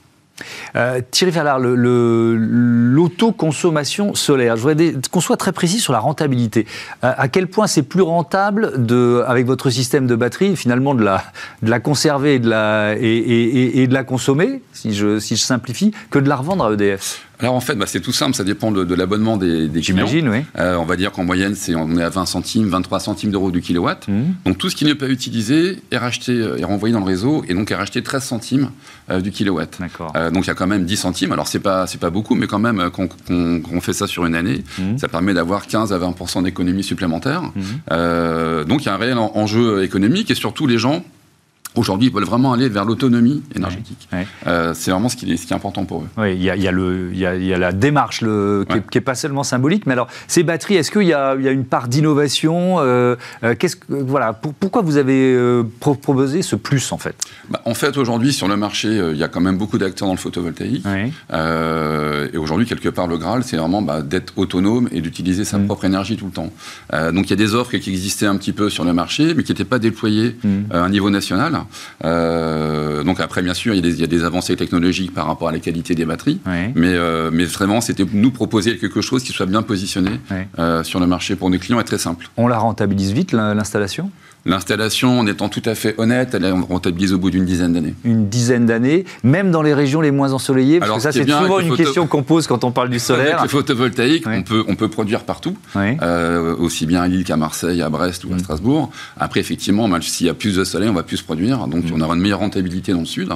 Euh, 0.76 1.00
Thierry 1.10 1.32
Fallard, 1.32 1.58
l'autoconsommation 1.58 4.14
solaire, 4.14 4.56
je 4.56 4.62
voudrais 4.62 4.94
qu'on 5.10 5.20
soit 5.20 5.36
très 5.36 5.52
précis 5.52 5.80
sur 5.80 5.92
la 5.92 5.98
rentabilité. 5.98 6.66
Euh, 7.04 7.12
à 7.16 7.28
quel 7.28 7.48
point 7.48 7.66
c'est 7.66 7.82
plus 7.82 8.02
rentable, 8.02 8.84
de, 8.84 9.22
avec 9.26 9.46
votre 9.46 9.70
système 9.70 10.06
de 10.06 10.16
batterie, 10.16 10.56
finalement 10.56 10.94
de 10.94 11.04
la, 11.04 11.22
de 11.62 11.70
la 11.70 11.80
conserver 11.80 12.34
et 12.34 12.38
de 12.38 12.48
la, 12.48 12.94
et, 12.98 13.86
de 13.86 13.94
la 13.94 14.04
consommer, 14.04 14.62
si 14.72 14.94
je, 14.94 15.18
si 15.18 15.36
je 15.36 15.42
simplifie, 15.42 15.92
que 16.10 16.18
de 16.18 16.28
la 16.28 16.36
revendre 16.36 16.64
à 16.64 16.72
EDF 16.72 17.26
alors 17.40 17.54
en 17.54 17.60
fait, 17.60 17.74
bah, 17.74 17.86
c'est 17.86 18.00
tout 18.00 18.12
simple, 18.12 18.36
ça 18.36 18.44
dépend 18.44 18.70
de, 18.70 18.94
l'abonnement 18.94 19.36
des, 19.36 19.68
des 19.68 19.80
clients. 19.80 20.06
J'imagine, 20.06 20.28
oui. 20.28 20.44
Euh, 20.58 20.76
on 20.76 20.84
va 20.84 20.96
dire 20.96 21.12
qu'en 21.12 21.24
moyenne, 21.24 21.54
c'est 21.54 21.74
on 21.74 21.96
est 21.96 22.02
à 22.02 22.08
20 22.08 22.26
centimes, 22.26 22.68
23 22.68 23.00
centimes 23.00 23.30
d'euros 23.30 23.50
du 23.50 23.60
kilowatt. 23.60 24.06
Mmh. 24.06 24.22
Donc 24.44 24.58
tout 24.58 24.70
ce 24.70 24.76
qui 24.76 24.84
n'est 24.84 24.94
pas 24.94 25.08
utilisé 25.08 25.82
est 25.90 25.98
racheté, 25.98 26.32
euh, 26.32 26.58
est 26.58 26.64
renvoyé 26.64 26.92
dans 26.92 27.00
le 27.00 27.06
réseau 27.06 27.44
et 27.48 27.54
donc 27.54 27.70
est 27.70 27.74
racheté 27.74 28.02
13 28.02 28.22
centimes 28.22 28.70
euh, 29.10 29.20
du 29.20 29.30
kilowatt. 29.30 29.76
D'accord. 29.80 30.12
donc 30.32 30.44
il 30.44 30.48
y 30.48 30.50
a 30.50 30.54
quand 30.54 30.66
même 30.66 30.84
10 30.84 30.96
centimes. 30.96 31.32
Alors 31.32 31.48
c'est 31.48 31.58
pas 31.58 31.86
c'est 31.86 32.00
pas 32.00 32.10
beaucoup, 32.10 32.34
mais 32.34 32.46
quand 32.46 32.60
même 32.60 32.90
quand 32.92 33.08
on, 33.28 33.80
fait 33.80 33.92
ça 33.92 34.06
sur 34.06 34.24
une 34.26 34.36
année, 34.36 34.62
mmh. 34.78 34.98
ça 34.98 35.08
permet 35.08 35.34
d'avoir 35.34 35.66
15 35.66 35.92
à 35.92 35.98
20% 35.98 36.44
d'économie 36.44 36.84
supplémentaire. 36.84 37.42
Mmh. 37.42 38.64
donc 38.68 38.82
il 38.82 38.86
y 38.86 38.88
a 38.88 38.94
un 38.94 38.98
réel 38.98 39.18
enjeu 39.18 39.82
économique 39.82 40.30
et 40.30 40.36
surtout 40.36 40.68
les 40.68 40.78
gens 40.78 41.04
aujourd'hui, 41.76 42.08
ils 42.08 42.14
veulent 42.14 42.24
vraiment 42.24 42.52
aller 42.52 42.68
vers 42.68 42.84
l'autonomie 42.84 43.42
énergétique. 43.54 44.08
Euh, 44.46 44.72
c'est 44.74 44.90
vraiment 44.90 45.08
ce 45.08 45.16
qui, 45.16 45.32
est, 45.32 45.36
ce 45.36 45.46
qui, 45.46 45.52
est, 45.52 45.56
important 45.56 45.84
pour 45.84 46.02
eux. 46.02 46.08
Oui, 46.18 46.34
il 46.34 46.42
y 46.42 46.50
a, 46.50 46.56
y, 46.56 46.68
a 46.68 46.72
y, 46.72 47.26
a, 47.26 47.34
y 47.36 47.54
a, 47.54 47.58
la 47.58 47.72
démarche 47.72 48.20
le, 48.20 48.66
qui 48.68 48.98
n'est 48.98 49.00
pas 49.00 49.14
seulement 49.14 49.42
symbolique, 49.42 49.86
mais 49.86 49.92
alors, 49.92 50.08
ces 50.26 50.42
batteries, 50.42 50.76
est-ce 50.76 50.90
qu'il 50.90 51.02
y, 51.02 51.14
a 51.14 51.34
une 51.34 51.64
part 51.64 51.88
d'innovation 51.88 52.76
euh, 52.78 53.16
euh 53.44 53.54
que, 53.54 53.66
voilà, 53.88 54.32
pourquoi 54.32 54.82
vous 54.82 54.96
avez 54.96 55.34
euh, 55.34 55.62
proposé 55.80 56.42
ce 56.42 56.56
plus, 56.56 56.92
en 56.92 56.98
fait? 56.98 57.16
Bah, 57.48 57.62
En 57.64 57.74
fait, 57.74 57.96
aujourd'hui, 57.96 58.32
sur 58.32 58.48
le 58.48 58.56
marché, 58.56 58.88
il 59.12 59.16
y 59.16 59.24
a 59.24 59.28
quand 59.28 59.40
même 59.40 59.56
beaucoup 59.56 59.78
d'acteurs 59.78 60.08
dans 60.08 60.14
le 60.14 60.18
photovoltaïque. 60.18 60.84
et 60.86 62.36
aujourd'hui, 62.36 62.66
quelque 62.66 62.88
part, 62.88 63.06
le 63.06 63.16
Graal, 63.16 63.44
c'est 63.44 63.56
vraiment 63.56 63.82
bah, 63.82 64.02
d'être 64.02 64.34
autonome 64.36 64.88
et 64.92 65.00
d'utiliser 65.00 65.44
sa 65.44 65.58
mm. 65.58 65.66
propre 65.66 65.84
énergie 65.84 66.16
tout 66.16 66.26
le 66.26 66.32
temps. 66.32 66.50
donc, 67.12 67.26
il 67.26 67.30
y 67.30 67.32
a 67.32 67.36
des 67.36 67.54
offres 67.54 67.76
qui 67.76 67.90
existaient 67.90 68.26
un 68.26 68.36
petit 68.36 68.52
peu 68.52 68.68
sur 68.68 68.84
le 68.84 68.92
marché, 68.92 69.34
mais 69.34 69.42
qui 69.42 69.52
n'étaient 69.52 69.64
pas 69.64 69.78
déployées 69.78 70.36
mm. 70.44 70.72
à 70.72 70.78
un 70.78 70.88
niveau 70.88 71.10
national. 71.10 71.61
Euh, 72.04 73.04
donc 73.04 73.20
après, 73.20 73.42
bien 73.42 73.54
sûr, 73.54 73.74
il 73.74 73.84
y, 73.84 74.02
a 74.02 74.06
des, 74.06 74.24
avancées 74.24 74.56
technologiques 74.56 75.12
par 75.14 75.26
rapport 75.26 75.48
à 75.48 75.52
la 75.52 75.58
qualité 75.58 75.94
des 75.94 76.04
batteries, 76.04 76.40
mais, 76.46 76.94
euh, 76.94 77.30
mais 77.32 77.44
vraiment, 77.44 77.80
c'était 77.80 78.04
nous 78.12 78.30
proposer 78.30 78.78
quelque 78.78 79.00
chose 79.00 79.22
qui 79.22 79.32
soit 79.32 79.46
bien 79.46 79.62
positionné 79.62 80.20
euh, 80.58 80.82
sur 80.82 81.00
le 81.00 81.06
marché 81.06 81.36
pour 81.36 81.50
nos 81.50 81.58
clients 81.58 81.80
et 81.80 81.84
très 81.84 81.98
simple. 81.98 82.28
On 82.36 82.46
la 82.46 82.58
rentabilise 82.58 83.12
vite, 83.12 83.32
l'installation? 83.32 84.10
L'installation, 84.44 85.20
en 85.20 85.26
étant 85.26 85.48
tout 85.48 85.62
à 85.66 85.76
fait 85.76 85.94
honnête, 85.98 86.34
elle 86.34 86.44
est 86.44 86.50
rentabilise 86.50 87.12
au 87.12 87.18
bout 87.18 87.30
d'une 87.30 87.44
dizaine 87.44 87.72
d'années. 87.74 87.94
Une 88.04 88.28
dizaine 88.28 88.66
d'années, 88.66 89.04
même 89.22 89.52
dans 89.52 89.62
les 89.62 89.72
régions 89.72 90.00
les 90.00 90.10
moins 90.10 90.32
ensoleillées 90.32 90.80
Parce 90.80 90.92
que 90.94 91.00
ça, 91.00 91.12
c'est 91.12 91.28
souvent 91.28 91.60
une 91.60 91.76
question 91.76 92.08
qu'on 92.08 92.24
pose 92.24 92.48
quand 92.48 92.64
on 92.64 92.72
parle 92.72 92.90
du 92.90 92.98
solaire. 92.98 93.38
Avec 93.38 93.52
le 93.52 93.58
photovoltaïque, 93.58 94.26
on, 94.26 94.42
peut, 94.42 94.64
on 94.66 94.74
peut 94.74 94.88
produire 94.88 95.20
partout, 95.24 95.56
euh, 95.76 96.56
aussi 96.56 96.86
bien 96.86 97.02
à 97.02 97.08
Lille 97.08 97.24
qu'à 97.24 97.36
Marseille, 97.36 97.82
à 97.82 97.88
Brest 97.88 98.24
ou 98.24 98.32
à 98.32 98.36
mm. 98.36 98.40
Strasbourg. 98.40 98.90
Après, 99.18 99.38
effectivement, 99.38 99.88
s'il 100.00 100.26
y 100.26 100.30
a 100.30 100.34
plus 100.34 100.56
de 100.56 100.64
soleil, 100.64 100.88
on 100.88 100.94
va 100.94 101.04
plus 101.04 101.22
produire, 101.22 101.68
donc 101.68 101.84
mm. 101.84 101.94
on 101.94 102.00
aura 102.00 102.14
une 102.14 102.20
meilleure 102.20 102.40
rentabilité 102.40 102.92
dans 102.92 103.00
le 103.00 103.06
sud. 103.06 103.28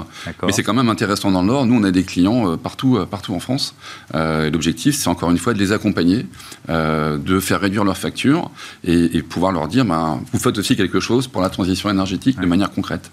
Mais 0.42 0.52
c'est 0.52 0.64
quand 0.64 0.74
même 0.74 0.88
intéressant 0.88 1.30
dans 1.30 1.42
le 1.42 1.48
nord. 1.48 1.66
Nous, 1.66 1.78
on 1.78 1.84
a 1.84 1.92
des 1.92 2.02
clients 2.02 2.50
euh, 2.50 2.56
partout, 2.56 2.96
euh, 2.96 3.06
partout 3.06 3.32
en 3.32 3.40
France. 3.40 3.74
L'objectif, 4.12 4.96
c'est 4.96 5.08
encore 5.08 5.30
une 5.30 5.38
fois 5.38 5.54
de 5.54 5.58
les 5.58 5.72
accompagner, 5.72 6.26
de 6.68 7.40
faire 7.40 7.60
réduire 7.60 7.84
leurs 7.84 7.96
factures 7.96 8.50
et, 8.84 9.22
pouvoir 9.22 9.52
leur 9.52 9.68
dire, 9.68 9.84
ben, 9.84 10.20
vous 10.32 10.38
faites 10.38 10.58
aussi 10.58 10.76
quelque 10.76 10.95
chose 11.00 11.28
pour 11.28 11.42
la 11.42 11.48
transition 11.48 11.90
énergétique 11.90 12.40
de 12.40 12.46
manière 12.46 12.70
concrète. 12.70 13.10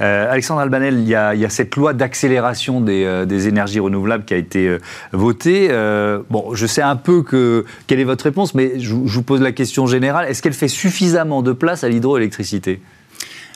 Euh, 0.00 0.30
Alexandre 0.30 0.60
Albanel, 0.60 0.98
il 0.98 1.08
y, 1.08 1.14
a, 1.14 1.48
cette 1.48 1.76
loi 1.76 1.92
d'accélération 1.92 2.80
des, 2.80 3.04
euh, 3.04 3.26
énergies 3.26 3.80
renouvelables 3.80 4.24
qui 4.24 4.34
a 4.34 4.36
été 4.36 4.68
euh, 4.68 4.78
votée. 5.12 5.68
bon, 6.30 6.54
je 6.54 6.66
sais 6.66 6.82
un 6.82 6.96
peu 6.96 7.22
que, 7.22 7.64
quelle 7.86 8.00
est 8.00 8.04
votre 8.04 8.24
réponse, 8.24 8.54
mais 8.54 8.78
je 8.78 8.94
vous 8.94 9.22
pose 9.22 9.40
la 9.40 9.52
question 9.52 9.86
générale. 9.86 10.28
Est-ce 10.28 10.42
qu'elle 10.42 10.52
fait 10.52 10.68
suffisamment 10.68 11.42
de 11.42 11.52
place 11.52 11.84
à 11.84 11.88
l'hydroélectricité? 11.88 12.80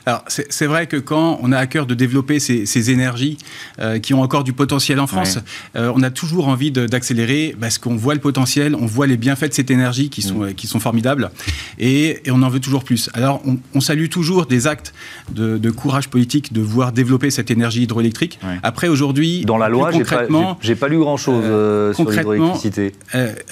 Alors, 0.07 0.25
c'est 0.29 0.67
vrai 0.67 0.87
que 0.87 0.97
quand 0.97 1.39
on 1.43 1.53
a 1.53 1.59
à 1.59 1.67
cœur 1.67 1.87
de 1.87 1.95
développer 1.95 2.39
ces, 2.39 2.91
énergies 2.91 3.39
euh, 3.81 3.99
qui 3.99 4.13
ont 4.13 4.21
encore 4.21 4.45
du 4.45 4.53
potentiel 4.53 5.01
en 5.01 5.07
France, 5.07 5.39
euh, 5.77 5.91
on 5.95 6.03
a 6.03 6.11
toujours 6.11 6.49
envie 6.49 6.71
d'accélérer 6.71 7.57
parce 7.59 7.79
qu'on 7.79 7.97
voit 7.97 8.15
le 8.15 8.21
potentiel, 8.21 8.75
on 8.75 8.85
voit 8.85 9.07
les 9.07 9.17
bienfaits 9.17 9.49
de 9.49 9.55
cette 9.55 9.71
énergie 9.71 10.11
qui 10.11 10.21
sont, 10.21 10.41
mm. 10.41 10.55
qui 10.55 10.67
sont 10.67 10.81
formidables 10.81 11.31
et, 11.79 12.21
on 12.29 12.43
en 12.43 12.49
veut 12.49 12.61
toujours 12.61 12.83
plus. 12.83 13.11
Alors, 13.15 13.43
on, 13.75 13.81
salue 13.81 14.09
toujours 14.09 14.47
des 14.47 14.67
actes 14.67 14.93
de, 15.31 15.71
courage 15.71 16.09
politique 16.09 16.53
de 16.53 16.61
voir 16.61 16.91
développer 16.91 17.31
cette 17.31 17.51
énergie 17.51 17.83
hydroélectrique. 17.83 18.41
Après, 18.63 18.89
aujourd'hui, 18.89 19.45
dans 19.45 19.57
la 19.57 19.69
loi, 19.69 19.93
concrètement, 19.93 20.59
j'ai 20.61 20.75
pas, 20.75 20.89
lu 20.89 20.99
grand-chose 20.99 21.45
euh, 21.47 21.93
sur 21.93 22.11
l'hydroélectricité. 22.11 22.93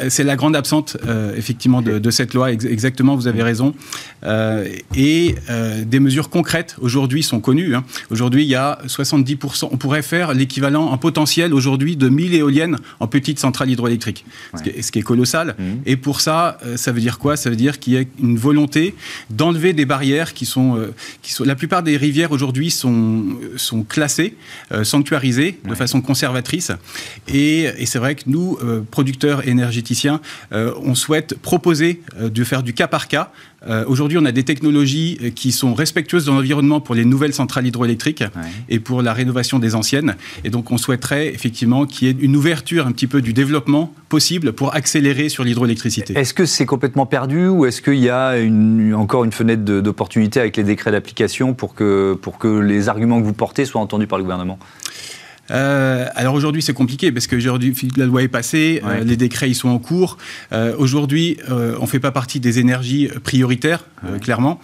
c'est 0.09 0.25
la 0.25 0.37
grande 0.37 0.57
absente, 0.57 0.97
effectivement, 1.37 1.81
de, 1.81 1.99
de, 1.99 2.11
cette 2.11 2.35
loi. 2.35 2.51
exactement, 2.51 3.15
vous 3.15 3.29
avez 3.29 3.43
raison. 3.43 3.75
et 4.97 5.35
des 5.87 6.01
mesures 6.01 6.29
concrètes 6.29 6.42
concrètes 6.43 6.75
aujourd'hui 6.81 7.23
sont 7.23 7.39
connues. 7.39 7.77
Hein. 7.77 7.85
Aujourd'hui, 8.11 8.43
il 8.43 8.49
y 8.49 8.57
a 8.57 8.81
70%. 8.89 9.69
On 9.71 9.77
pourrait 9.77 10.03
faire 10.03 10.35
l'équivalent 10.35 10.87
en 10.87 10.99
potentiel 10.99 11.55
aujourd'hui 11.55 11.97
de 11.97 12.09
1000 12.09 12.35
éoliennes 12.35 12.79
en 12.99 13.07
petites 13.07 13.39
centrales 13.39 13.71
hydroélectriques, 13.71 14.25
ce, 14.57 14.91
qui 14.91 14.99
est, 14.99 15.03
colossal. 15.03 15.55
Mmh. 15.57 15.63
Et 15.87 15.97
pour 15.97 16.21
ça, 16.21 16.59
euh, 16.67 16.77
ça 16.77 16.91
veut 16.91 17.01
dire 17.01 17.21
quoi? 17.21 17.37
Ça 17.37 17.49
veut 17.49 17.55
dire 17.55 17.79
qu'il 17.79 17.93
y 17.93 17.97
a 17.97 18.03
une 18.21 18.37
volonté 18.37 18.97
d'enlever 19.31 19.73
des 19.73 19.85
barrières 19.85 20.35
qui 20.35 20.45
sont, 20.45 20.77
euh, 20.77 20.93
qui 21.23 21.33
sont. 21.33 21.45
La 21.45 21.55
plupart 21.55 21.85
des 21.85 21.97
rivières 21.97 22.33
aujourd'hui 22.33 22.73
sont, 22.73 23.39
sont 23.55 23.85
classées, 23.85 24.37
euh, 24.73 24.83
sanctuarisées 24.83 25.61
de 25.65 25.77
façon 25.77 26.01
conservatrice. 26.01 26.73
Et, 27.29 27.71
et 27.79 27.87
c'est 27.87 28.01
vrai 28.01 28.17
que 28.17 28.25
nous, 28.27 28.59
producteurs 28.91 29.47
énergéticiens, 29.47 30.21
on 30.51 30.97
souhaite 30.97 31.39
proposer 31.39 32.03
de 32.21 32.45
faire 32.45 32.65
du 32.65 32.75
cas 32.75 32.89
par 32.89 33.07
cas 33.07 33.31
euh, 33.69 33.85
aujourd'hui, 33.87 34.19
on 34.19 34.25
a 34.25 34.33
des 34.33 34.43
technologies 34.43 35.19
euh, 35.23 35.31
qui 35.31 35.53
sont 35.53 35.75
respectueuses 35.75 36.27
de 36.27 36.31
l'environnement 36.31 36.81
pour 36.81 36.95
les 36.95 37.05
nouvelles 37.05 37.35
centrales 37.35 37.67
hydroélectriques 37.67 38.25
et 38.69 38.81
pour 38.81 39.03
la 39.03 39.13
rénovation 39.13 39.59
des 39.59 39.75
anciennes. 39.75 40.17
Et 40.45 40.51
donc, 40.51 40.71
on 40.71 40.79
souhaiterait 40.79 41.29
effectivement 41.29 41.87
qu'il 41.87 42.09
y 42.09 42.11
ait 42.11 42.17
une 42.19 42.37
ouverture 42.37 42.87
un 42.87 42.93
petit 42.93 43.07
peu 43.07 43.23
du 43.23 43.33
développement 43.33 43.95
possible 44.09 44.53
pour 44.53 44.75
accélérer 44.75 45.29
sur 45.29 45.45
l'hydroélectricité. 45.45 46.15
Est-ce 46.17 46.35
que 46.35 46.47
c'est 46.47 46.67
complètement 46.67 47.07
perdu 47.07 47.49
ou 47.49 47.67
est-ce 47.67 47.83
qu'il 47.83 47.99
y 47.99 48.09
a 48.09 48.35
encore 48.95 49.25
une 49.25 49.33
fenêtre 49.33 49.63
d'opportunité 49.63 50.41
avec 50.41 50.57
les 50.57 50.65
décrets 50.65 50.93
d'application 50.93 51.55
pour 51.55 51.75
que, 51.75 52.19
pour 52.21 52.39
que 52.39 52.49
les 52.49 52.89
arguments 52.89 53.21
que 53.21 53.27
vous 53.27 53.33
portez 53.33 53.65
soient 53.65 53.81
entendus 53.81 54.07
par 54.07 54.19
le 54.19 54.25
gouvernement? 54.25 54.59
Euh, 55.51 56.07
alors 56.15 56.35
aujourd'hui, 56.35 56.63
c'est 56.63 56.73
compliqué 56.73 57.13
parce 57.13 57.27
que 57.27 57.37
la 57.99 58.07
loi 58.07 58.23
est 58.23 58.29
passée, 58.29 58.83
euh, 58.85 59.05
les 59.05 59.17
décrets 59.17 59.51
ils 59.51 59.55
sont 59.55 59.69
en 59.69 59.79
cours. 59.79 60.19
Euh, 60.53 60.75
aujourd'hui, 60.79 61.39
on 61.49 61.87
fait 61.87 62.01
pas 62.01 62.13
partie 62.13 62.41
des 62.41 62.59
énergies 62.59 63.09
prioritaires, 63.23 63.85
clairement, 64.21 64.61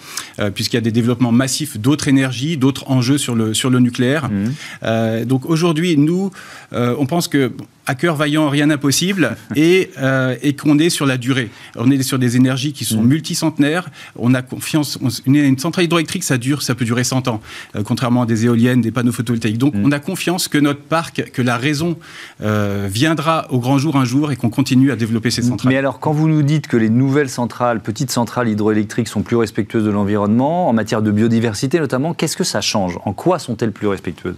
puisqu'il 0.55 0.77
y 0.77 0.79
a 0.79 0.83
des 0.83 0.93
développements 0.93 1.33
massifs 1.33 1.79
d'autres 1.79 2.09
énergies, 2.09 2.57
d'autres 2.57 2.91
enjeux 2.91 3.19
sur 3.19 3.35
le 3.35 3.55
sur 3.55 3.71
le 3.71 3.81
nucléaire. 3.81 4.31
Mmh. 4.31 5.25
donc 5.25 5.47
aujourd'hui, 5.47 5.97
nous, 5.97 6.31
on 6.73 7.07
pense 7.07 7.29
que 7.29 7.53
à 7.89 7.95
cœur 7.95 8.17
vaillant, 8.17 8.51
rien 8.51 8.67
d'impossible, 8.67 9.37
et, 9.57 9.91
euh, 9.99 10.37
et 10.43 10.55
qu'on 10.55 10.79
est 10.79 10.91
sur 10.91 11.07
la 11.07 11.17
durée. 11.17 11.51
On 11.75 11.91
est 11.91 12.03
sur 12.03 12.19
des 12.19 12.37
énergies 12.37 12.73
qui 12.75 12.85
sont 12.85 13.03
mm. 13.03 13.07
multicentenaires. 13.07 13.89
On 14.15 14.35
a 14.35 14.43
confiance. 14.43 14.99
une, 15.27 15.59
centrale 15.59 15.87
hydroélectrique, 15.87 16.23
ça 16.23 16.37
dure, 16.37 16.63
ça 16.63 16.75
peut 16.75 16.85
durer 16.85 17.03
100 17.03 17.29
ans, 17.29 17.41
euh, 17.75 17.83
contrairement 17.83 18.23
à 18.23 18.27
des 18.27 18.45
éoliennes, 18.45 18.83
des 18.83 18.91
panneaux 18.91 19.11
photovoltaïques. 19.11 19.57
Donc, 19.57 19.75
mm. 19.75 19.85
on 19.85 19.91
a 19.91 19.99
confiance 19.99 20.49
que 20.49 20.59
notre 20.69 20.83
parc, 20.83 21.31
que 21.33 21.43
la 21.43 21.57
raison 21.57 21.97
euh, 22.43 22.89
viendra 22.91 23.47
au 23.51 23.59
grand 23.59 23.79
jour 23.79 23.97
un 23.97 24.05
jour 24.05 24.33
et 24.33 24.37
qu'on 24.37 24.51
continue 24.51 24.93
à 24.93 24.97
développer 24.97 25.31
ces 25.31 25.43
centrales. 25.43 25.73
Mais 25.73 25.79
alors, 25.79 25.99
quand 25.99 26.13
vous 26.13 26.29
nous 26.29 26.43
dites 26.43 26.67
que 26.67 26.77
les 26.77 26.91
nouvelles 26.91 27.31
centrales, 27.31 27.81
petites 27.81 28.11
centrales 28.11 28.49
hydroélectriques, 28.49 29.09
sont 29.09 29.23
plus 29.23 29.37
respectueuses 29.37 29.85
de 29.85 29.91
l'environnement, 29.91 30.69
en 30.69 30.73
matière 30.73 31.03
de 31.03 31.11
biodiversité 31.11 31.81
notamment, 31.81 32.15
qu'est-ce 32.15 32.37
que 32.37 32.45
ça 32.45 32.61
change? 32.61 32.99
En 33.05 33.13
quoi 33.13 33.39
sont-elles 33.39 33.73
plus 33.73 33.89
respectueuses? 33.89 34.37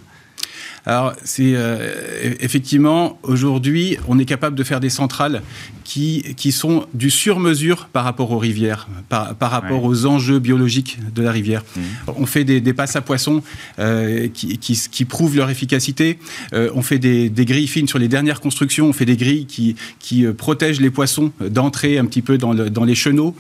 Alors, 0.87 1.15
c'est 1.25 1.53
euh, 1.55 2.35
effectivement, 2.41 3.19
aujourd'hui, 3.23 3.99
on 4.09 4.19
est 4.19 4.25
capable 4.25 4.57
de 4.57 4.65
faire 4.65 4.81
des 4.81 4.91
centrales 4.91 5.43
qui, 5.85 6.35
qui 6.37 6.53
sont 6.53 6.87
du 6.95 7.11
sur-mesure 7.11 7.89
par 7.93 8.05
rapport 8.05 8.31
aux 8.31 8.39
rivières, 8.39 8.89
par, 9.09 9.35
par 9.35 9.51
rapport 9.51 9.85
aux 9.85 10.07
enjeux 10.07 10.39
biologiques 10.39 10.99
de 11.15 11.23
la 11.23 11.33
rivière. 11.33 11.65
Mmh. 11.65 11.81
On 12.17 12.27
fait 12.27 12.45
des, 12.45 12.61
des, 12.61 12.73
passes 12.73 12.95
à 12.97 13.01
poissons 13.01 13.43
euh, 13.79 14.29
qui, 14.33 14.59
qui, 14.59 14.81
qui, 14.91 15.05
prouvent 15.05 15.37
leur 15.37 15.51
efficacité. 15.51 16.19
Euh, 16.53 16.71
on 16.75 16.83
fait 16.83 16.99
des, 16.99 17.29
des, 17.29 17.45
grilles 17.45 17.67
fines 17.67 17.89
sur 17.89 17.99
les 17.99 18.09
dernières 18.09 18.41
constructions. 18.41 18.89
On 18.89 18.93
fait 18.93 19.05
des 19.05 19.17
grilles 19.17 19.47
qui, 19.47 19.75
qui 19.99 20.25
protègent 20.27 20.81
les 20.81 20.91
poissons 20.91 21.33
d'entrer 21.41 21.99
un 21.99 22.05
petit 22.05 22.23
peu 22.23 22.39
dans, 22.39 22.53
le, 22.53 22.71
dans 22.71 22.85
les 22.85 22.95
chenaux. 22.95 23.35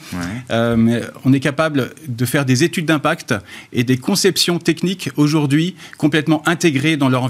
on 0.50 1.32
est 1.32 1.40
capable 1.40 1.92
de 2.08 2.24
faire 2.24 2.44
des 2.44 2.64
études 2.64 2.86
d'impact 2.86 3.34
et 3.72 3.84
des 3.84 3.96
conceptions 3.96 4.58
techniques 4.58 5.10
aujourd'hui 5.16 5.76
complètement 5.98 6.42
intégrées 6.46 6.96
dans 6.96 7.08
leur 7.08 7.22
environnement. 7.22 7.29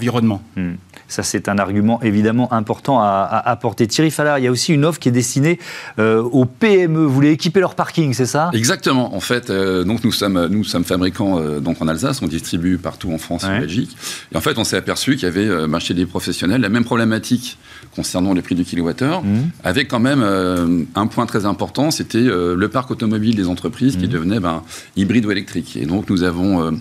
Hmm. 0.57 0.75
Ça, 1.11 1.25
c'est 1.25 1.49
un 1.49 1.59
argument 1.59 2.01
évidemment 2.03 2.53
important 2.53 3.01
à, 3.01 3.43
apporter. 3.45 3.89
Thierry 3.89 4.13
Fallard, 4.13 4.39
il 4.39 4.45
y 4.45 4.47
a 4.49 4.51
aussi 4.51 4.73
une 4.73 4.85
offre 4.85 5.01
qui 5.01 5.09
est 5.09 5.13
destinée 5.13 5.59
euh, 5.99 6.23
aux 6.23 6.45
PME. 6.45 7.05
Vous 7.05 7.13
voulez 7.13 7.33
équiper 7.33 7.59
leur 7.59 7.75
parking, 7.75 8.15
c'est 8.15 8.27
ça? 8.27 8.51
Exactement. 8.53 9.15
En 9.15 9.21
fait, 9.21 9.51
euh, 9.51 9.83
donc 9.83 10.05
nous 10.05 10.13
sommes, 10.13 10.47
nous 10.47 10.63
sommes 10.63 10.85
fabricants 10.85 11.41
euh, 11.41 11.59
donc 11.59 11.83
en 11.83 11.89
Alsace, 11.89 12.23
on 12.23 12.29
distribue 12.29 12.79
partout 12.79 13.13
en 13.13 13.19
France 13.19 13.43
et 13.43 13.49
en 13.49 13.59
Belgique. 13.59 13.97
Et 14.33 14.37
en 14.37 14.41
fait, 14.41 14.57
on 14.59 14.65
s'est 14.65 14.77
aperçu 14.77 15.17
qu'il 15.17 15.25
y 15.25 15.27
avait 15.27 15.67
marché 15.67 15.95
des 15.95 16.07
professionnels 16.07 16.61
la 16.61 16.69
même 16.69 16.85
problématique 16.85 17.59
concernant 17.97 18.33
le 18.33 18.43
prix 18.43 18.55
du 18.55 18.65
kilowattheure, 18.65 19.23
hmm. 19.23 19.51
avec 19.65 19.89
quand 19.89 19.99
même 19.99 20.87
un 20.95 21.07
point 21.09 21.27
très 21.27 21.45
important, 21.45 21.91
c'était 21.91 22.23
le 22.23 22.69
parc 22.69 22.91
automobile 22.93 23.35
des 23.35 23.49
entreprises 23.49 23.97
qui 23.97 24.07
hmm. 24.07 24.11
devenait 24.11 24.41
ben, 24.41 24.63
hybride 24.97 25.27
ou 25.27 25.33
électrique. 25.33 25.77
Et 25.77 25.87
donc, 25.87 26.09
nous 26.09 26.23
avons 26.23 26.79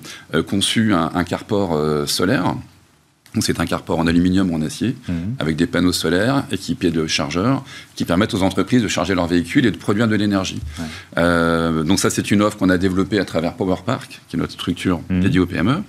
conçu 0.48 0.94
un, 0.94 1.10
un 1.16 1.24
carport 1.24 1.78
solaire 2.08 2.56
c'est 3.40 3.60
un 3.60 3.66
carport 3.66 4.00
en 4.00 4.08
aluminium 4.08 4.52
ou 4.52 4.56
en 4.56 4.62
acier, 4.62 4.96
mhm. 5.08 5.36
avec 5.40 5.56
des 5.56 5.68
panneaux 5.68 5.92
solaires 5.92 6.44
équipés 6.52 6.90
de 6.90 7.06
chargeurs 7.08 7.64
qui 7.96 8.06
permettent 8.06 8.34
aux 8.34 8.42
entreprises 8.42 8.82
de 8.82 8.88
charger 8.88 9.14
leurs 9.14 9.28
véhicules 9.28 9.66
et 9.66 9.72
de 9.72 9.78
produire 9.78 10.08
de 10.08 10.16
l'énergie. 10.16 10.62
Euh, 11.18 11.84
donc 11.84 12.00
ça, 12.00 12.10
c'est 12.10 12.32
une 12.32 12.42
offre 12.42 12.58
qu'on 12.58 12.70
a 12.70 12.78
développée 12.78 13.20
à 13.20 13.26
travers 13.26 13.54
Power 13.54 13.78
Park, 13.86 14.22
qui 14.28 14.36
est 14.36 14.40
notre 14.40 14.54
structure 14.54 15.02
mhm. 15.10 15.22
dédiée 15.22 15.40
aux 15.40 15.46
PME. 15.46 15.84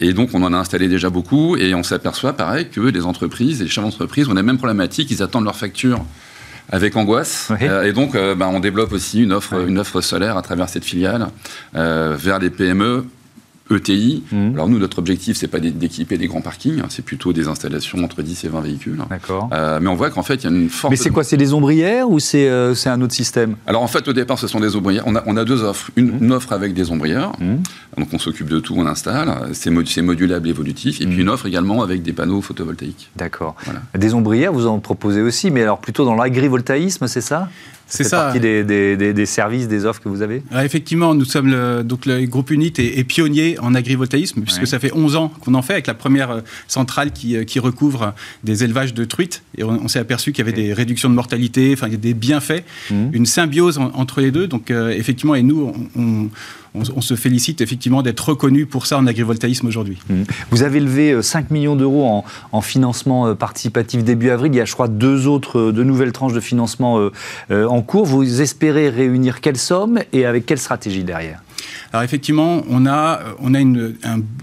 Et 0.00 0.12
donc, 0.12 0.30
on 0.34 0.42
en 0.42 0.52
a 0.52 0.56
installé 0.56 0.88
déjà 0.88 1.08
beaucoup, 1.08 1.56
et 1.56 1.74
on 1.74 1.84
s'aperçoit, 1.84 2.32
pareil, 2.32 2.68
que 2.68 2.80
les 2.80 3.04
entreprises, 3.04 3.62
les 3.62 3.68
chefs 3.68 3.84
d'entreprise 3.84 4.28
ont 4.28 4.34
la 4.34 4.42
même 4.42 4.58
problématique, 4.58 5.10
ils 5.10 5.22
attendent 5.22 5.44
leurs 5.44 5.56
factures 5.56 6.04
avec 6.70 6.96
angoisse. 6.96 7.52
Euh, 7.62 7.84
et 7.84 7.92
donc, 7.92 8.14
euh, 8.14 8.34
bah, 8.34 8.48
on 8.52 8.58
développe 8.58 8.92
aussi 8.92 9.22
une 9.22 9.32
offre, 9.32 9.68
une 9.68 9.78
offre 9.78 10.00
solaire 10.00 10.36
à 10.36 10.42
travers 10.42 10.68
cette 10.68 10.84
filiale 10.84 11.28
vers 11.72 12.38
les 12.40 12.50
PME 12.50 13.04
ETI. 13.70 14.22
Mmh. 14.30 14.54
Alors 14.54 14.68
nous, 14.68 14.78
notre 14.78 14.98
objectif, 14.98 15.36
c'est 15.36 15.48
pas 15.48 15.58
d'équiper 15.58 16.18
des 16.18 16.26
grands 16.26 16.42
parkings, 16.42 16.80
hein, 16.80 16.86
c'est 16.90 17.04
plutôt 17.04 17.32
des 17.32 17.48
installations 17.48 18.02
entre 18.04 18.22
10 18.22 18.44
et 18.44 18.48
20 18.48 18.60
véhicules. 18.60 18.98
D'accord. 19.08 19.48
Euh, 19.52 19.78
mais 19.80 19.88
on 19.88 19.94
voit 19.94 20.10
qu'en 20.10 20.22
fait, 20.22 20.34
il 20.36 20.44
y 20.44 20.46
a 20.46 20.50
une 20.50 20.68
forte... 20.68 20.90
Mais 20.90 20.96
c'est 20.96 21.10
quoi 21.10 21.24
C'est 21.24 21.36
des 21.36 21.54
ombrières 21.54 22.10
ou 22.10 22.20
c'est 22.20 22.48
euh, 22.48 22.74
un 22.84 23.00
autre 23.00 23.14
système? 23.14 23.56
Alors 23.66 23.82
en 23.82 23.86
fait, 23.86 24.06
au 24.06 24.12
départ, 24.12 24.38
ce 24.38 24.46
sont 24.46 24.60
des 24.60 24.76
ombrières. 24.76 25.04
On 25.06 25.16
a, 25.16 25.22
on 25.26 25.36
a 25.36 25.44
deux 25.44 25.62
offres. 25.62 25.90
Une, 25.96 26.26
mmh. 26.26 26.32
offre 26.32 26.52
avec 26.52 26.74
des 26.74 26.90
ombrières, 26.90 27.32
mmh. 27.40 27.54
donc 27.98 28.08
on 28.12 28.18
s'occupe 28.18 28.48
de 28.48 28.60
tout, 28.60 28.74
on 28.76 28.86
installe, 28.86 29.50
c'est 29.52 29.70
modulable, 29.70 30.48
évolutif, 30.48 31.00
et 31.00 31.06
puis 31.06 31.20
une 31.20 31.28
offre 31.28 31.46
également 31.46 31.82
avec 31.82 32.02
des 32.02 32.12
panneaux 32.12 32.42
photovoltaïques. 32.42 33.10
D'accord. 33.16 33.56
Des 33.96 34.14
ombrières, 34.14 34.52
vous 34.52 34.66
en 34.66 34.78
proposez 34.78 35.22
aussi, 35.22 35.50
mais 35.50 35.62
alors 35.62 35.78
plutôt 35.78 36.04
dans 36.04 36.14
l'agrivoltaïsme, 36.14 37.06
c'est 37.06 37.20
ça? 37.20 37.48
C'est 37.86 38.04
ça. 38.04 38.24
partie 38.24 38.40
des, 38.40 38.64
des, 38.64 39.26
services, 39.26 39.68
des 39.68 39.84
offres 39.84 40.00
que 40.02 40.08
vous 40.08 40.22
avez 40.22 40.42
ah, 40.50 40.64
Effectivement, 40.64 41.14
nous 41.14 41.24
sommes 41.24 41.48
le, 41.48 41.82
donc 41.82 42.06
le 42.06 42.24
groupe 42.26 42.50
UNIT 42.50 42.74
est, 42.78 43.04
pionnier 43.04 43.58
en 43.60 43.74
agrivoltaïsme, 43.74 44.42
puisque 44.42 44.66
ça 44.66 44.78
fait 44.78 44.92
11 44.92 45.16
ans 45.16 45.32
qu'on 45.40 45.54
en 45.54 45.62
fait 45.62 45.74
avec 45.74 45.86
la 45.86 45.94
première 45.94 46.30
euh, 46.30 46.40
centrale 46.66 47.12
qui, 47.12 47.36
euh, 47.36 47.44
qui 47.44 47.58
recouvre 47.58 48.14
des 48.42 48.64
élevages 48.64 48.94
de 48.94 49.04
truites. 49.04 49.42
Et 49.58 49.64
on, 49.64 49.88
s'est 49.88 49.98
aperçu 49.98 50.32
qu'il 50.32 50.44
y 50.44 50.48
avait 50.48 50.56
des 50.56 50.72
réductions 50.72 51.10
de 51.10 51.14
mortalité, 51.14 51.72
enfin, 51.74 51.86
il 51.86 51.92
y 51.92 51.96
a 51.96 51.98
des 51.98 52.14
bienfaits, 52.14 52.64
mmh. 52.90 53.08
une 53.12 53.26
symbiose 53.26 53.78
entre 53.78 54.20
les 54.20 54.30
deux. 54.30 54.46
Donc, 54.46 54.70
euh, 54.70 54.90
effectivement, 54.90 55.34
et 55.34 55.42
nous, 55.42 55.72
on 55.96 56.04
on, 56.04 56.28
se 56.82 57.14
félicite 57.14 57.60
effectivement 57.60 58.02
d'être 58.02 58.28
reconnu 58.28 58.66
pour 58.66 58.86
ça 58.86 58.98
en 58.98 59.06
agrivoltaïsme 59.06 59.66
aujourd'hui. 59.66 59.98
Mmh. 60.08 60.22
Vous 60.50 60.62
avez 60.62 60.80
levé 60.80 61.22
5 61.22 61.44
euh, 61.44 61.54
millions 61.54 61.76
d'euros 61.76 62.24
en, 62.52 62.60
financement 62.60 63.26
euh, 63.26 63.34
participatif 63.34 64.02
début 64.02 64.30
avril. 64.30 64.52
Il 64.54 64.56
y 64.56 64.60
a, 64.60 64.64
je 64.64 64.72
crois, 64.72 64.88
deux 64.88 65.26
autres, 65.26 65.58
euh, 65.58 65.72
deux 65.72 65.84
nouvelles 65.84 66.12
tranches 66.12 66.32
de 66.32 66.40
financement 66.40 67.10
en 67.50 67.82
cours. 67.82 68.06
Vous 68.06 68.40
espérez 68.40 68.88
réunir 68.88 69.40
quelle 69.40 69.56
somme 69.56 70.00
et 70.12 70.24
avec 70.24 70.46
quelle 70.46 70.58
stratégie 70.58 71.04
derrière? 71.04 71.42
Alors 71.94 72.02
effectivement, 72.02 72.64
on 72.68 72.86
a, 72.86 73.20
on 73.38 73.54
a 73.54 73.60
une, 73.60 73.94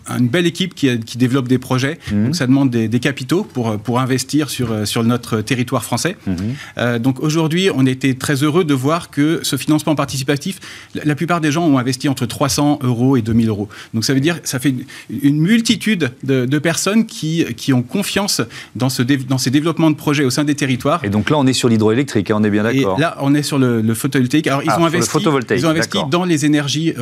une 0.08 0.28
belle 0.30 0.46
équipe 0.46 0.74
qui, 0.74 0.98
qui, 1.02 1.18
développe 1.18 1.50
des 1.50 1.58
projets. 1.58 2.00
Mhm. 2.10 2.26
Donc 2.28 2.36
ça 2.38 2.48
demande 2.48 2.70
des, 2.70 3.00
capitaux 3.02 3.44
pour, 3.44 3.78
pour 3.78 4.00
investir 4.00 4.50
sur, 4.50 4.88
sur 4.88 5.04
notre 5.04 5.42
territoire 5.42 5.84
français. 5.84 6.16
Mhm. 6.26 6.36
Euh, 6.78 6.98
donc 6.98 7.20
aujourd'hui, 7.20 7.70
on 7.76 7.86
était 7.86 8.14
très 8.14 8.36
heureux 8.36 8.64
de 8.64 8.74
voir 8.74 9.10
que 9.10 9.42
ce 9.44 9.58
financement 9.58 9.96
participatif, 9.96 10.62
la, 10.96 11.14
plupart 11.14 11.42
des 11.42 11.52
gens 11.52 11.66
ont 11.68 11.78
investi 11.78 12.08
entre 12.08 12.26
300 12.26 12.80
euros 12.84 13.18
et 13.18 13.22
2000 13.22 13.50
euros. 13.50 13.68
Donc 13.94 14.06
ça 14.06 14.14
veut 14.14 14.22
dire, 14.22 14.40
ça 14.46 14.58
fait 14.58 14.74
une 15.10 15.42
multitude 15.42 16.12
de, 16.24 16.60
personnes 16.60 17.06
qui, 17.06 17.44
qui 17.58 17.74
ont 17.74 17.82
confiance 17.82 18.42
dans, 18.78 18.88
ce, 18.88 19.02
dans 19.02 19.38
ces 19.38 19.52
développements 19.52 19.92
de 19.92 19.98
projets 19.98 20.24
au 20.24 20.30
sein 20.30 20.46
des 20.46 20.56
territoires. 20.56 21.04
Et 21.04 21.10
donc 21.10 21.30
là, 21.30 21.38
on 21.38 21.46
est 21.46 21.52
sur 21.52 21.68
l'hydroélectrique, 21.68 22.32
hein, 22.32 22.38
on 22.40 22.46
est 22.46 22.50
bien 22.50 22.64
d'accord. 22.64 22.98
Là, 22.98 23.18
on 23.20 23.36
est 23.36 23.44
sur 23.44 23.60
le, 23.60 23.94
photovoltaïque. 23.94 24.48
Alors 24.48 24.64
ils 24.64 24.70
ah, 24.70 24.80
ont 24.80 24.86
investi, 24.86 25.18
ils 25.50 25.66
ont 25.66 25.70
investi 25.70 25.98
dans 26.10 26.24
les 26.24 26.46
énergies 26.46 26.94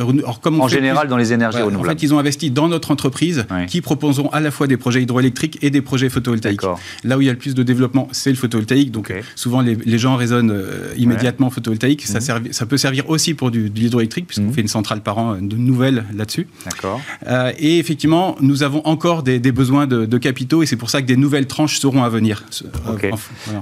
en 0.46 0.68
général, 0.68 1.08
dans 1.08 1.16
les 1.16 1.32
énergies 1.32 1.58
renouvelables. 1.58 1.88
En 1.88 1.90
fait, 1.90 2.02
ils 2.02 2.14
ont 2.14 2.18
investi 2.18 2.50
dans 2.50 2.68
notre 2.68 2.90
entreprise 2.90 3.46
qui 3.68 3.80
proposons 3.80 4.28
à 4.30 4.40
la 4.40 4.50
fois 4.50 4.66
des 4.66 4.76
projets 4.76 5.02
hydroélectriques 5.02 5.58
et 5.62 5.70
des 5.70 5.82
projets 5.82 6.08
photovoltaïques. 6.08 6.62
Là 7.04 7.18
où 7.18 7.20
il 7.20 7.26
y 7.26 7.28
a 7.28 7.32
le 7.32 7.38
plus 7.38 7.54
de 7.54 7.62
développement, 7.62 8.08
c'est 8.12 8.30
le 8.30 8.36
photovoltaïque. 8.36 8.90
Donc, 8.90 9.12
souvent, 9.34 9.60
les, 9.60 9.98
gens 10.00 10.16
raisonnent 10.16 10.50
euh, 10.50 10.94
immédiatement 10.96 11.50
photovoltaïque. 11.50 12.06
Ça, 12.06 12.18
mhm. 12.18 12.52
ça, 12.52 12.66
peut 12.66 12.78
servir 12.78 13.10
aussi 13.10 13.34
pour 13.34 13.50
du, 13.50 13.68
de 13.68 13.78
l'hydroélectrique, 13.78 14.26
puisqu'on 14.26 14.46
mhm. 14.46 14.52
fait 14.54 14.60
une 14.62 14.68
centrale 14.68 15.02
par 15.02 15.18
an 15.18 15.36
de 15.40 15.56
nouvelles 15.56 16.04
là-dessus. 16.14 16.46
D'accord. 16.64 17.00
Euh, 17.26 17.52
et 17.58 17.78
effectivement, 17.78 18.36
nous 18.40 18.62
avons 18.62 18.86
encore 18.86 19.22
des, 19.22 19.38
besoins 19.52 19.86
de, 19.86 20.18
capitaux, 20.18 20.62
et 20.62 20.66
c'est 20.66 20.76
pour 20.76 20.90
ça 20.90 21.02
que 21.02 21.06
des 21.06 21.16
nouvelles 21.16 21.46
tranches 21.46 21.78
seront 21.78 22.02
à 22.02 22.08
venir. 22.08 22.44
Euh, 22.88 23.10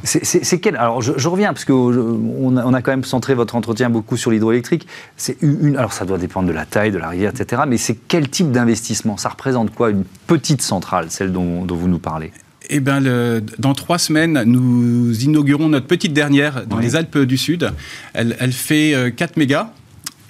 c'est 0.04 0.60
quel 0.60 0.76
Alors, 0.76 1.02
je, 1.02 1.28
reviens, 1.28 1.52
parce 1.52 1.64
qu'on 1.64 2.56
a, 2.56 2.64
on 2.64 2.74
a 2.74 2.82
quand 2.82 2.92
même 2.92 3.04
centré 3.04 3.34
votre 3.34 3.56
entretien 3.56 3.90
beaucoup 3.90 4.16
sur 4.16 4.30
l'hydroélectrique. 4.30 4.86
C'est 5.16 5.36
une. 5.40 5.76
Alors, 5.76 5.92
ça 5.92 6.04
doit 6.04 6.18
dépendre 6.18 6.48
de 6.48 6.52
la 6.52 6.66
taille 6.68 6.90
de 6.90 6.98
la 6.98 7.08
rivière, 7.08 7.32
etc. 7.34 7.62
Mais 7.66 7.78
c'est 7.78 7.96
quel 8.08 8.28
type 8.28 8.50
d'investissement? 8.50 9.16
Ça 9.16 9.28
représente 9.28 9.74
quoi? 9.74 9.90
Une 9.90 10.04
petite 10.26 10.62
centrale, 10.62 11.10
celle 11.10 11.32
dont, 11.32 11.66
vous 11.66 11.88
nous 11.88 11.98
parlez? 11.98 12.32
Eh 12.70 12.80
bien, 12.80 13.00
dans 13.58 13.74
trois 13.74 13.98
semaines, 13.98 14.42
nous 14.44 15.18
inaugurons 15.22 15.68
notre 15.68 15.86
petite 15.86 16.12
dernière 16.12 16.66
dans 16.66 16.78
les 16.78 16.96
Alpes 16.96 17.18
du 17.18 17.38
Sud. 17.38 17.72
Elle, 18.12 18.52
fait 18.52 19.12
4 19.16 19.30
euh, 19.30 19.34
mégas 19.36 19.70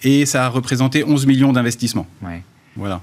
et 0.03 0.25
ça 0.27 0.47
a 0.47 0.49
représenté 0.49 1.05
11 1.05 1.27
millions 1.27 1.53
d'investissements. 1.53 2.07
Voilà. 2.77 3.01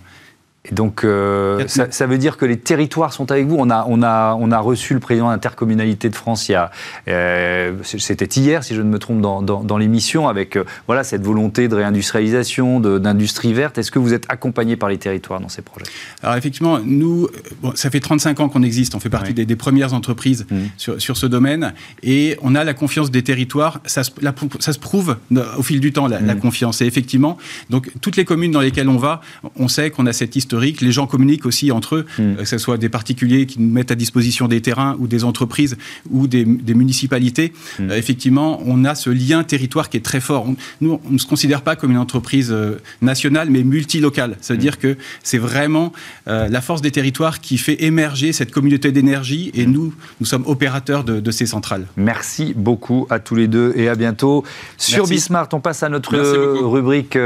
Et 0.69 0.73
donc, 0.73 1.03
euh, 1.03 1.65
ça, 1.67 2.07
veut 2.07 2.17
dire 2.17 2.37
que 2.37 2.45
les 2.45 2.57
territoires 2.57 3.13
sont 3.13 3.31
avec 3.31 3.45
vous. 3.45 3.55
On 3.59 3.69
a, 3.69 3.85
on 3.87 4.01
a, 4.01 4.35
on 4.39 4.51
a 4.51 4.59
reçu 4.59 4.93
le 4.93 4.99
président 4.99 5.35
de 5.35 6.15
France, 6.15 6.49
il 6.49 6.53
y 6.53 6.55
a, 6.55 6.71
euh, 7.07 7.73
c'était 7.83 8.25
hier, 8.25 8.63
si 8.63 8.73
je 8.73 8.81
ne 8.81 8.89
me 8.89 8.97
trompe, 8.97 9.21
dans, 9.21 9.41
dans, 9.41 9.77
l'émission, 9.77 10.27
avec 10.27 10.55
euh, 10.55 10.63
voilà, 10.87 11.03
cette 11.03 11.23
volonté 11.23 11.67
de 11.67 11.75
réindustrialisation, 11.75 12.79
d'industrie 12.79 13.53
verte. 13.53 13.77
Est-ce 13.77 13.91
que 13.91 13.99
vous 13.99 14.13
êtes 14.13 14.25
accompagné 14.29 14.75
par 14.75 14.89
les 14.89 14.97
territoires 14.97 15.39
dans 15.39 15.49
ces 15.49 15.61
projets? 15.61 15.85
Alors, 16.23 16.35
effectivement, 16.35 16.79
nous, 16.83 17.27
ça 17.75 17.89
fait 17.89 17.99
35 17.99 18.39
ans 18.39 18.49
qu'on 18.49 18.63
existe. 18.63 18.95
On 18.95 18.99
fait 18.99 19.09
partie 19.09 19.33
des, 19.33 19.55
premières 19.55 19.93
entreprises 19.93 20.45
mmh. 20.49 20.55
sur, 20.77 21.01
sur, 21.01 21.17
ce 21.17 21.25
domaine. 21.27 21.73
Et 22.03 22.37
on 22.41 22.55
a 22.55 22.63
la 22.63 22.73
confiance 22.73 23.11
des 23.11 23.23
territoires. 23.23 23.79
Ça 23.85 24.03
se, 24.03 24.11
ça 24.59 24.73
se 24.73 24.79
prouve 24.79 25.17
au 25.57 25.63
fil 25.63 25.79
du 25.79 25.93
temps, 25.93 26.07
la, 26.07 26.19
la 26.19 26.35
mmh. 26.35 26.39
confiance. 26.39 26.81
Et 26.81 26.85
effectivement, 26.85 27.37
donc, 27.69 27.91
toutes 28.01 28.17
les 28.17 28.25
communes 28.25 28.51
dans 28.51 28.61
lesquelles 28.61 28.89
on 28.89 28.97
va, 28.97 29.21
on 29.55 29.67
sait 29.67 29.91
qu'on 29.91 30.05
a 30.07 30.13
cette 30.13 30.35
histoire 30.35 30.54
les 30.61 30.91
gens 30.91 31.07
communiquent 31.07 31.45
aussi 31.45 31.71
entre 31.71 31.95
eux, 31.95 32.05
hmm. 32.17 32.21
euh, 32.21 32.35
que 32.37 32.45
ce 32.45 32.57
soit 32.57 32.77
des 32.77 32.89
particuliers 32.89 33.45
qui 33.45 33.59
nous 33.59 33.71
mettent 33.71 33.91
à 33.91 33.95
disposition 33.95 34.47
des 34.47 34.61
terrains 34.61 34.95
ou 34.99 35.07
des 35.07 35.23
entreprises 35.23 35.77
ou 36.09 36.27
des, 36.27 36.45
municipalités. 36.45 37.53
Hmm. 37.79 37.91
Euh, 37.91 37.97
effectivement, 37.97 38.61
on 38.65 38.85
a 38.85 38.95
ce 38.95 39.09
lien 39.09 39.43
territoire 39.43 39.89
qui 39.89 39.97
est 39.97 40.05
très 40.05 40.19
fort. 40.19 40.47
nous, 40.81 40.99
on 41.05 41.11
ne 41.11 41.17
se 41.17 41.25
considère 41.25 41.61
pas 41.61 41.75
comme 41.75 41.91
une 41.91 41.97
entreprise 41.97 42.51
euh, 42.51 42.79
nationale, 43.01 43.49
mais 43.49 43.63
multilocale. 43.63 44.37
Veut 44.49 44.57
hmm. 44.57 44.75
que 44.79 44.97
c'est 45.23 45.37
vraiment 45.37 45.91
la 46.25 46.61
force 46.61 46.81
des 46.81 46.91
territoires 46.91 47.39
qui 47.39 47.57
fait 47.57 47.83
émerger 47.83 48.33
cette 48.33 48.51
communauté 48.51 48.91
d'énergie 48.91 49.51
et 49.53 49.65
nous, 49.65 49.93
nous 50.19 50.25
sommes 50.25 50.43
opérateurs 50.47 51.03
de, 51.03 51.31
ces 51.31 51.45
centrales. 51.45 51.85
Merci 51.97 52.53
beaucoup 52.55 53.07
à 53.09 53.19
tous 53.19 53.35
les 53.35 53.47
deux 53.47 53.73
et 53.75 53.89
à 53.89 53.95
bientôt. 53.95 54.43
Sur 54.77 55.07
Bismart, 55.07 55.49
on 55.53 55.59
passe 55.59 55.83
à 55.83 55.89
notre 55.89 56.15
rubrique 56.15 57.17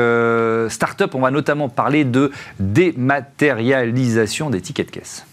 Startup. 0.69 1.13
On 1.13 1.21
va 1.21 1.31
notamment 1.31 1.69
parler 1.69 2.03
de 2.03 2.31
dématérialisation 2.59 3.18
matérialisation 3.19 4.49
des 4.49 4.61
tickets 4.61 4.87
de 4.87 4.91
caisse. 4.91 5.25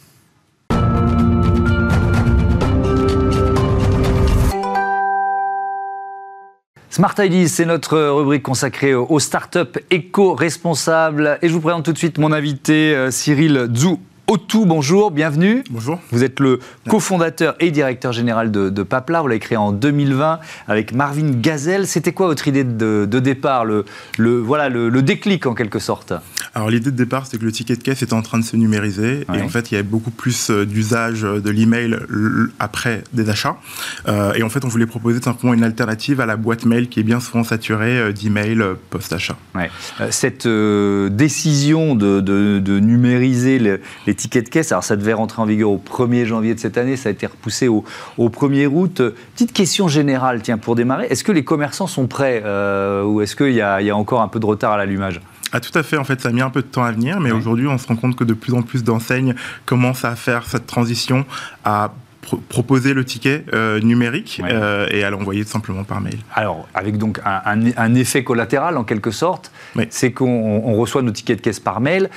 Smart 6.90 7.14
Ideas, 7.18 7.48
c'est 7.48 7.66
notre 7.66 7.98
rubrique 7.98 8.42
consacrée 8.42 8.94
aux 8.94 9.20
startups 9.20 9.78
éco-responsables. 9.90 11.38
Et 11.42 11.48
je 11.48 11.52
vous 11.52 11.60
présente 11.60 11.84
tout 11.84 11.92
de 11.92 11.98
suite 11.98 12.18
mon 12.18 12.32
invité, 12.32 12.94
euh, 12.94 13.10
Cyril 13.10 13.68
Zou. 13.74 14.00
Otou, 14.28 14.64
bonjour, 14.66 15.12
bienvenue. 15.12 15.62
Bonjour. 15.70 16.00
Vous 16.10 16.24
êtes 16.24 16.40
le 16.40 16.58
cofondateur 16.88 17.54
et 17.60 17.70
directeur 17.70 18.12
général 18.12 18.50
de, 18.50 18.70
de 18.70 18.82
Papla. 18.82 19.22
Vous 19.22 19.28
l'avez 19.28 19.38
créé 19.38 19.56
en 19.56 19.70
2020 19.70 20.40
avec 20.66 20.92
Marvin 20.92 21.30
Gazelle. 21.30 21.86
C'était 21.86 22.12
quoi 22.12 22.26
votre 22.26 22.48
idée 22.48 22.64
de, 22.64 23.04
départ, 23.04 23.64
le, 23.64 23.84
le 24.18 24.40
voilà, 24.40 24.68
le, 24.68 24.90
déclic 25.00 25.46
en 25.46 25.54
quelque 25.54 25.78
sorte 25.78 26.12
Alors 26.56 26.70
l'idée 26.70 26.90
de 26.90 26.96
départ, 26.96 27.28
c'est 27.28 27.38
que 27.38 27.44
le 27.44 27.52
ticket 27.52 27.76
de 27.76 27.82
caisse 27.84 28.02
était 28.02 28.14
en 28.14 28.22
train 28.22 28.40
de 28.40 28.44
se 28.44 28.56
numériser 28.56 29.24
et 29.32 29.42
en 29.42 29.48
fait, 29.48 29.70
il 29.70 29.74
y 29.74 29.76
avait 29.76 29.86
beaucoup 29.86 30.10
plus 30.10 30.50
euh, 30.50 30.66
d'usage 30.66 31.22
de 31.22 31.50
l'email 31.50 31.96
après 32.58 33.04
des 33.12 33.30
achats. 33.30 33.58
Euh, 34.08 34.32
et 34.34 34.42
en 34.42 34.48
fait, 34.48 34.64
on 34.64 34.68
voulait 34.68 34.86
proposer 34.86 35.22
simplement 35.22 35.54
une 35.54 35.62
alternative 35.62 36.20
à 36.20 36.26
la 36.26 36.36
boîte 36.36 36.64
mail 36.64 36.88
qui 36.88 36.98
est 36.98 37.04
bien 37.04 37.20
souvent 37.20 37.44
saturée 37.44 37.96
euh, 37.96 38.12
d'emails 38.12 38.64
post-achat. 38.90 39.36
Ouais. 39.54 39.70
cette 40.10 40.48
décision 40.48 41.94
de, 41.94 42.20
de 42.20 42.80
numériser 42.80 43.60
les 43.60 44.15
tickets 44.16 44.46
de 44.46 44.50
caisse. 44.50 44.72
Alors 44.72 44.84
ça 44.84 44.96
devait 44.96 45.12
rentrer 45.12 45.42
en 45.42 45.46
vigueur 45.46 45.70
au 45.70 45.78
1er 45.78 46.24
janvier 46.24 46.54
de 46.54 46.60
cette 46.60 46.78
année, 46.78 46.96
ça 46.96 47.08
a 47.08 47.12
été 47.12 47.26
repoussé 47.26 47.68
au, 47.68 47.84
1er 48.18 48.66
août. 48.66 49.02
Petite 49.34 49.52
question 49.52 49.88
générale, 49.88 50.42
tiens, 50.42 50.58
pour 50.58 50.74
démarrer, 50.74 51.06
est-ce 51.06 51.24
que 51.24 51.32
les 51.32 51.44
commerçants 51.44 51.86
sont 51.86 52.06
prêts 52.06 52.42
euh, 52.44 53.04
ou 53.04 53.20
est-ce 53.20 53.36
qu'il 53.36 53.52
y, 53.52 53.60
a 53.60 53.96
encore 53.96 54.22
un 54.22 54.28
peu 54.28 54.40
de 54.40 54.46
retard 54.46 54.72
à 54.72 54.78
l'allumage? 54.78 55.20
Ah, 55.52 55.60
tout 55.60 55.76
à 55.78 55.82
fait. 55.82 55.96
En 55.96 56.04
fait, 56.04 56.20
ça 56.20 56.30
a 56.30 56.32
mis 56.32 56.42
un 56.42 56.50
peu 56.50 56.62
de 56.62 56.66
temps 56.66 56.82
à 56.82 56.92
venir, 56.92 57.20
mais 57.20 57.30
aujourd'hui, 57.30 57.66
on 57.66 57.78
se 57.78 57.86
rend 57.86 57.96
compte 57.96 58.16
que 58.16 58.24
de 58.24 58.34
plus 58.34 58.52
en 58.52 58.62
plus 58.62 58.82
d'enseignes 58.82 59.34
commencent 59.64 60.04
à 60.04 60.16
faire 60.16 60.44
cette 60.46 60.66
transition 60.66 61.24
à 61.64 61.92
proposer 62.48 62.92
le 62.92 63.04
ticket 63.04 63.44
euh, 63.54 63.80
numérique 63.80 64.42
euh, 64.44 64.88
et 64.90 65.04
à 65.04 65.10
l'envoyer 65.10 65.44
simplement 65.44 65.84
par 65.84 66.00
mail. 66.00 66.18
Alors, 66.34 66.68
avec 66.74 66.98
donc 66.98 67.20
un, 67.24 67.94
effet 67.94 68.24
collatéral 68.24 68.76
en 68.76 68.84
quelque 68.84 69.10
sorte, 69.10 69.52
c'est 69.90 70.12
qu'on 70.12 70.74
reçoit 70.74 71.02
nos 71.02 71.12
tickets 71.12 71.38
de 71.38 71.42
caisse 71.42 71.60
par 71.60 71.80
mail 71.80 72.10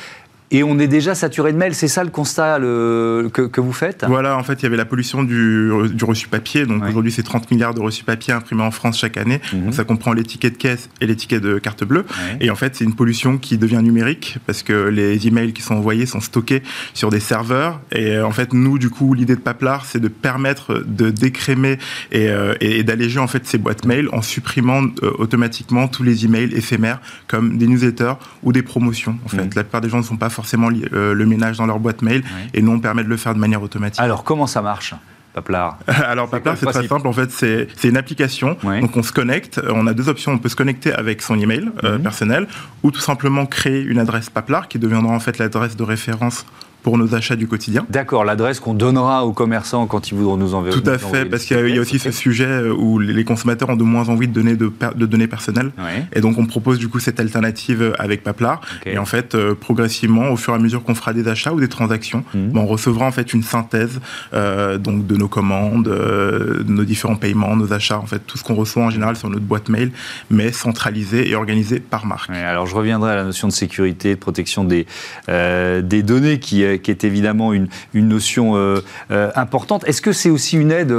et 0.52 0.64
on 0.64 0.80
est 0.80 0.88
déjà 0.88 1.16
saturé 1.16 1.54
de 1.54 1.58
mails. 1.58 1.76
C'est 1.76 1.88
ça 1.88 2.04
le 2.04 2.10
constat 2.10 2.60
que, 2.60 3.62
vous 3.62 3.74
faites 3.74 4.06
Voilà, 4.08 4.38
en 4.38 4.44
fait, 4.44 4.62
il 4.62 4.64
y 4.64 4.66
avait 4.66 4.78
la 4.78 4.86
pollution 4.86 5.24
du, 5.24 5.72
reçu 6.02 6.28
papier. 6.28 6.66
Donc 6.66 6.84
aujourd'hui, 6.88 7.12
c'est 7.12 7.24
30 7.24 7.52
milliards 7.52 7.74
de 7.74 7.82
reçus 7.82 8.04
papier 8.04 8.34
imprimés 8.34 8.64
en 8.64 8.72
France 8.72 8.98
chaque 8.98 9.18
année. 9.18 9.42
Mhm. 9.54 9.66
Donc 9.66 9.74
ça 9.74 9.84
comprend 9.84 10.14
les 10.14 10.24
tickets 10.24 10.54
de 10.54 10.58
caisse 10.58 10.90
et 11.02 11.08
les 11.08 11.16
tickets 11.16 11.42
de 11.42 11.60
carte 11.60 11.84
bleue. 11.84 12.06
Et 12.42 12.50
en 12.50 12.56
fait, 12.56 12.76
c'est 12.76 12.84
une 12.84 12.96
pollution 12.96 13.38
qui 13.38 13.58
devient 13.58 13.82
numérique 13.84 14.38
parce 14.46 14.64
que 14.64 14.74
les 14.74 15.28
emails 15.28 15.54
qui 15.54 15.62
sont 15.62 15.76
envoyés 15.76 16.06
sont 16.06 16.22
stockés 16.22 16.64
sur 16.94 17.10
des 17.10 17.20
serveurs. 17.20 17.82
Et 17.92 18.12
euh, 18.12 18.26
en 18.26 18.32
fait, 18.32 18.54
nous, 18.54 18.80
du 18.80 18.90
coup, 18.90 19.14
l'idée 19.14 19.36
de 19.36 19.42
Paplar, 19.42 19.86
c'est 19.86 20.00
de 20.00 20.08
permettre 20.08 20.84
de 20.86 21.10
décrémer 21.10 21.78
et, 22.12 22.30
euh, 22.30 22.56
d'alléger 22.84 23.20
en 23.20 23.28
fait 23.28 23.46
ces 23.46 23.58
boîtes 23.58 23.86
mail 23.86 24.10
en 24.12 24.22
supprimant 24.22 24.84
euh, 25.04 25.12
automatiquement 25.18 25.88
tous 25.88 26.04
les 26.04 26.26
emails 26.26 26.54
éphémères 26.56 27.02
comme 27.28 27.58
des 27.58 27.68
newsletters 27.68 28.14
ou 28.44 28.52
des 28.52 28.64
promotions. 28.64 29.18
En 29.26 29.30
fait, 29.30 29.44
mhm. 29.44 29.50
la 29.56 29.64
plupart 29.64 29.82
des 29.82 29.90
gens 29.90 29.98
ne 29.98 30.04
sont 30.04 30.18
pas 30.18 30.30
forcément 30.40 30.70
le 30.70 31.26
ménage 31.26 31.58
dans 31.58 31.66
leur 31.66 31.80
boîte 31.80 32.02
mail. 32.02 32.24
Et 32.54 32.62
nous, 32.62 32.72
on 32.72 32.80
permet 32.80 33.04
de 33.04 33.10
le 33.10 33.18
faire 33.18 33.34
de 33.34 33.40
manière 33.40 33.62
automatique. 33.62 34.02
Alors, 34.02 34.24
comment 34.24 34.48
ça 34.48 34.62
marche 34.62 34.94
Paplar 35.34 35.78
Alors 35.88 36.30
Paplar, 36.30 36.58
c'est 36.58 36.66
très 36.66 36.88
simple. 36.88 37.08
En 37.08 37.14
fait, 37.14 37.32
c'est 37.32 37.68
une 37.84 37.98
application. 37.98 38.58
Donc 38.64 38.96
on 38.96 39.04
se 39.04 39.12
connecte. 39.12 39.62
On 39.70 39.88
a 39.88 39.94
deux 39.94 40.10
options. 40.10 40.32
On 40.32 40.38
peut 40.38 40.50
se 40.50 40.56
connecter 40.56 40.94
avec 40.94 41.22
son 41.22 41.40
email 41.40 41.70
mhm. 41.84 42.02
personnel 42.02 42.48
ou 42.84 42.92
tout 42.92 43.00
simplement 43.00 43.46
créer 43.46 43.82
une 43.82 44.00
adresse 44.00 44.30
Paplar 44.30 44.68
qui 44.68 44.80
deviendra 44.80 45.14
en 45.14 45.20
fait 45.20 45.38
l'adresse 45.38 45.76
de 45.76 45.84
référence 45.84 46.46
pour 46.84 46.98
nos 46.98 47.16
achats 47.16 47.36
du 47.36 47.48
quotidien. 47.48 47.86
D'accord, 47.90 48.24
l'adresse 48.24 48.60
qu'on 48.60 48.74
donnera 48.74 49.26
aux 49.26 49.34
commerçants 49.34 49.86
quand 49.88 50.12
ils 50.12 50.16
voudront 50.16 50.38
nous 50.38 50.54
envoyer. 50.54 50.74
Tout 50.74 50.90
à 50.90 50.98
fait, 50.98 51.26
parce 51.26 51.46
qu'il 51.46 51.58
y, 51.70 51.78
a 51.78 51.82
aussi 51.82 52.00
ce 52.00 52.12
sujet 52.12 52.46
euh, 52.46 52.74
où 52.74 53.00
les 53.00 53.24
consommateurs 53.24 53.70
ont 53.70 53.76
de 53.76 53.84
moins 53.84 54.10
envie 54.10 54.28
de 54.28 54.34
donner 54.34 54.56
de, 54.56 54.72
données 54.96 55.28
personnelles. 55.28 55.72
Et 56.14 56.22
donc 56.22 56.38
on 56.38 56.46
propose 56.46 56.80
du 56.80 56.88
coup 56.88 57.00
cette 57.00 57.20
alternative 57.20 57.94
avec 58.00 58.24
Paplar. 58.24 58.62
Et 58.86 58.98
en 58.98 59.06
fait, 59.06 59.36
euh, 59.36 59.56
progressivement, 59.56 60.30
au 60.30 60.38
fur 60.38 60.54
et 60.54 60.56
à 60.56 60.60
mesure 60.60 60.84
qu'on 60.84 60.96
fera 60.96 61.14
des 61.14 61.28
achats 61.28 61.54
ou 61.54 61.60
des 61.60 61.68
transactions, 61.68 62.24
mhm. 62.34 62.52
ben, 62.52 62.62
on 62.62 62.66
recevra 62.66 63.06
en 63.06 63.12
fait 63.12 63.34
une 63.34 63.44
synthèse 63.44 64.00
euh, 64.34 64.78
donc 64.78 65.06
de 65.06 65.16
nos 65.16 65.28
commandes, 65.28 65.86
de 65.86 66.66
nos 66.68 66.84
différents 66.84 67.16
paiements, 67.16 67.56
nos 67.56 67.74
achats, 67.74 68.00
en 68.00 68.06
fait 68.06 68.20
tout 68.20 68.38
ce 68.38 68.44
qu'on 68.44 68.56
reçoit 68.56 68.84
en 68.84 68.90
général 68.90 69.16
sur 69.16 69.30
notre 69.30 69.44
boîte 69.44 69.70
mail, 69.70 69.92
mais 70.30 70.52
centralisé 70.52 71.30
et 71.30 71.36
organisé 71.36 71.80
par 71.80 72.06
marque. 72.06 72.30
alors 72.30 72.66
je 72.66 72.76
reviendrai 72.76 73.12
à 73.12 73.16
la 73.16 73.24
notion 73.24 73.48
de 73.48 73.54
sécurité, 73.54 74.16
de 74.16 74.20
protection 74.20 74.64
des, 74.64 74.86
des 75.28 76.04
données 76.04 76.40
qui 76.40 76.64
euh, 76.70 76.78
qui 76.78 76.92
est 76.92 77.04
évidemment 77.04 77.54
une, 77.54 77.68
notion 77.94 78.56
euh, 78.56 78.82
euh, 79.12 79.30
importante. 79.36 79.88
Est-ce 79.88 80.02
que 80.02 80.12
c'est 80.12 80.30
aussi 80.30 80.58
une 80.58 80.72
aide, 80.72 80.94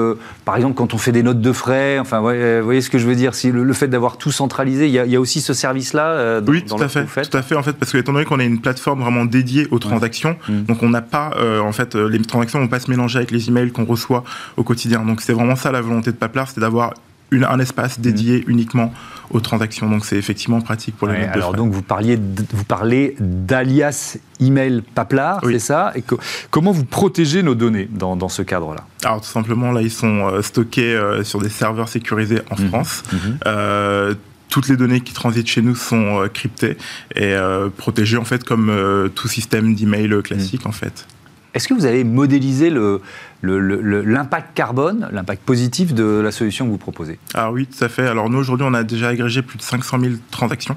par 0.44 0.56
exemple, 0.56 0.74
quand 0.74 0.94
on 0.94 0.98
fait 0.98 1.12
des 1.12 1.22
notes 1.22 1.40
de 1.40 1.52
frais 1.52 1.98
Enfin, 1.98 2.18
vous 2.18 2.64
voyez 2.64 2.80
ce 2.80 2.90
que 2.90 2.98
je 2.98 3.06
veux 3.06 3.14
dire 3.14 3.34
si 3.34 3.50
le, 3.50 3.72
fait 3.72 3.88
d'avoir 3.88 4.16
tout 4.16 4.32
centralisé, 4.32 4.86
il 4.86 4.92
y 4.92 5.16
a, 5.16 5.20
aussi 5.20 5.40
ce 5.40 5.54
service-là 5.54 6.40
Oui, 6.46 6.64
tout 6.64 6.76
à 6.76 6.88
fait. 6.88 7.04
Tout 7.04 7.36
à 7.36 7.42
fait, 7.42 7.56
en 7.56 7.62
fait, 7.62 7.72
parce 7.72 7.92
que 7.92 7.98
étant 7.98 8.12
donné 8.12 8.24
qu'on 8.24 8.38
a 8.38 8.44
une 8.44 8.60
plateforme 8.60 9.00
vraiment 9.00 9.24
dédiée 9.24 9.66
aux 9.70 9.78
transactions, 9.78 10.36
mmh. 10.48 10.62
donc 10.62 10.82
on 10.82 10.90
n'a 10.90 11.02
pas, 11.02 11.32
en 11.62 11.72
fait, 11.72 11.94
les 11.94 12.20
transactions 12.20 12.58
ne 12.58 12.64
vont 12.64 12.70
pas 12.70 12.80
se 12.80 12.90
mélanger 12.90 13.18
avec 13.18 13.30
les 13.30 13.48
emails 13.48 13.70
qu'on 13.70 13.84
reçoit 13.84 14.24
au 14.56 14.62
quotidien. 14.62 15.04
Donc 15.04 15.20
c'est 15.20 15.32
vraiment 15.32 15.56
ça 15.56 15.72
la 15.72 15.80
volonté 15.80 16.10
de 16.12 16.16
Paplar, 16.16 16.48
c'est 16.48 16.60
d'avoir 16.60 16.94
un 17.32 17.58
espace 17.58 18.00
dédié 18.00 18.40
mmh. 18.40 18.50
uniquement 18.50 18.92
aux 19.30 19.40
transactions. 19.40 19.88
Donc 19.88 20.04
c'est 20.04 20.16
effectivement 20.16 20.60
pratique 20.60 20.96
pour 20.96 21.08
les 21.08 21.14
ouais, 21.14 21.28
Alors 21.28 21.54
donc 21.54 21.72
vous 21.72 21.82
parliez, 21.82 22.18
vous 22.52 22.64
parlez 22.64 23.16
d'alias 23.20 24.18
email 24.40 24.82
Paplar, 24.94 25.40
c'est 25.44 25.58
ça? 25.58 25.92
Et 25.94 26.04
comment 26.50 26.72
vous 26.72 26.84
protégez 26.84 27.42
nos 27.42 27.54
données 27.54 27.88
dans, 27.90 28.28
ce 28.28 28.42
cadre-là? 28.42 28.86
Alors 29.04 29.20
tout 29.20 29.28
simplement 29.28 29.72
là 29.72 29.82
ils 29.82 29.90
sont 29.90 30.26
euh, 30.26 30.42
stockés 30.42 30.94
euh, 30.94 31.24
sur 31.24 31.40
des 31.40 31.48
serveurs 31.48 31.88
sécurisés 31.88 32.40
en 32.50 32.60
mmh. 32.60 32.68
France. 32.68 33.02
Mmh. 33.12 33.16
Euh, 33.46 34.14
toutes 34.48 34.68
les 34.68 34.76
données 34.76 35.00
qui 35.00 35.14
transitent 35.14 35.46
chez 35.46 35.62
nous 35.62 35.76
sont 35.76 36.28
cryptées 36.34 36.76
et 37.14 37.36
protégées 37.76 38.16
en 38.16 38.24
fait 38.24 38.42
comme 38.42 39.08
tout 39.14 39.28
système 39.28 39.76
d'email 39.76 40.10
classique 40.24 40.66
en 40.66 40.72
fait. 40.72 41.06
Est-ce 41.54 41.68
que 41.68 41.74
vous 41.74 41.84
avez 41.84 42.02
modélisé 42.02 42.68
le, 42.68 43.00
l'impact 43.42 44.54
carbone, 44.54 45.08
l'impact 45.12 45.42
positif 45.42 45.94
de 45.94 46.04
la 46.04 46.30
solution 46.30 46.66
que 46.66 46.70
vous 46.70 46.78
proposez 46.78 47.18
Ah 47.34 47.50
oui, 47.50 47.66
tout 47.66 47.82
à 47.84 47.88
fait. 47.88 48.06
Alors 48.06 48.28
nous, 48.28 48.38
aujourd'hui, 48.38 48.66
on 48.68 48.74
a 48.74 48.82
déjà 48.82 49.08
agrégé 49.08 49.42
plus 49.42 49.56
de 49.56 49.62
500 49.62 50.00
000 50.00 50.14
transactions 50.30 50.76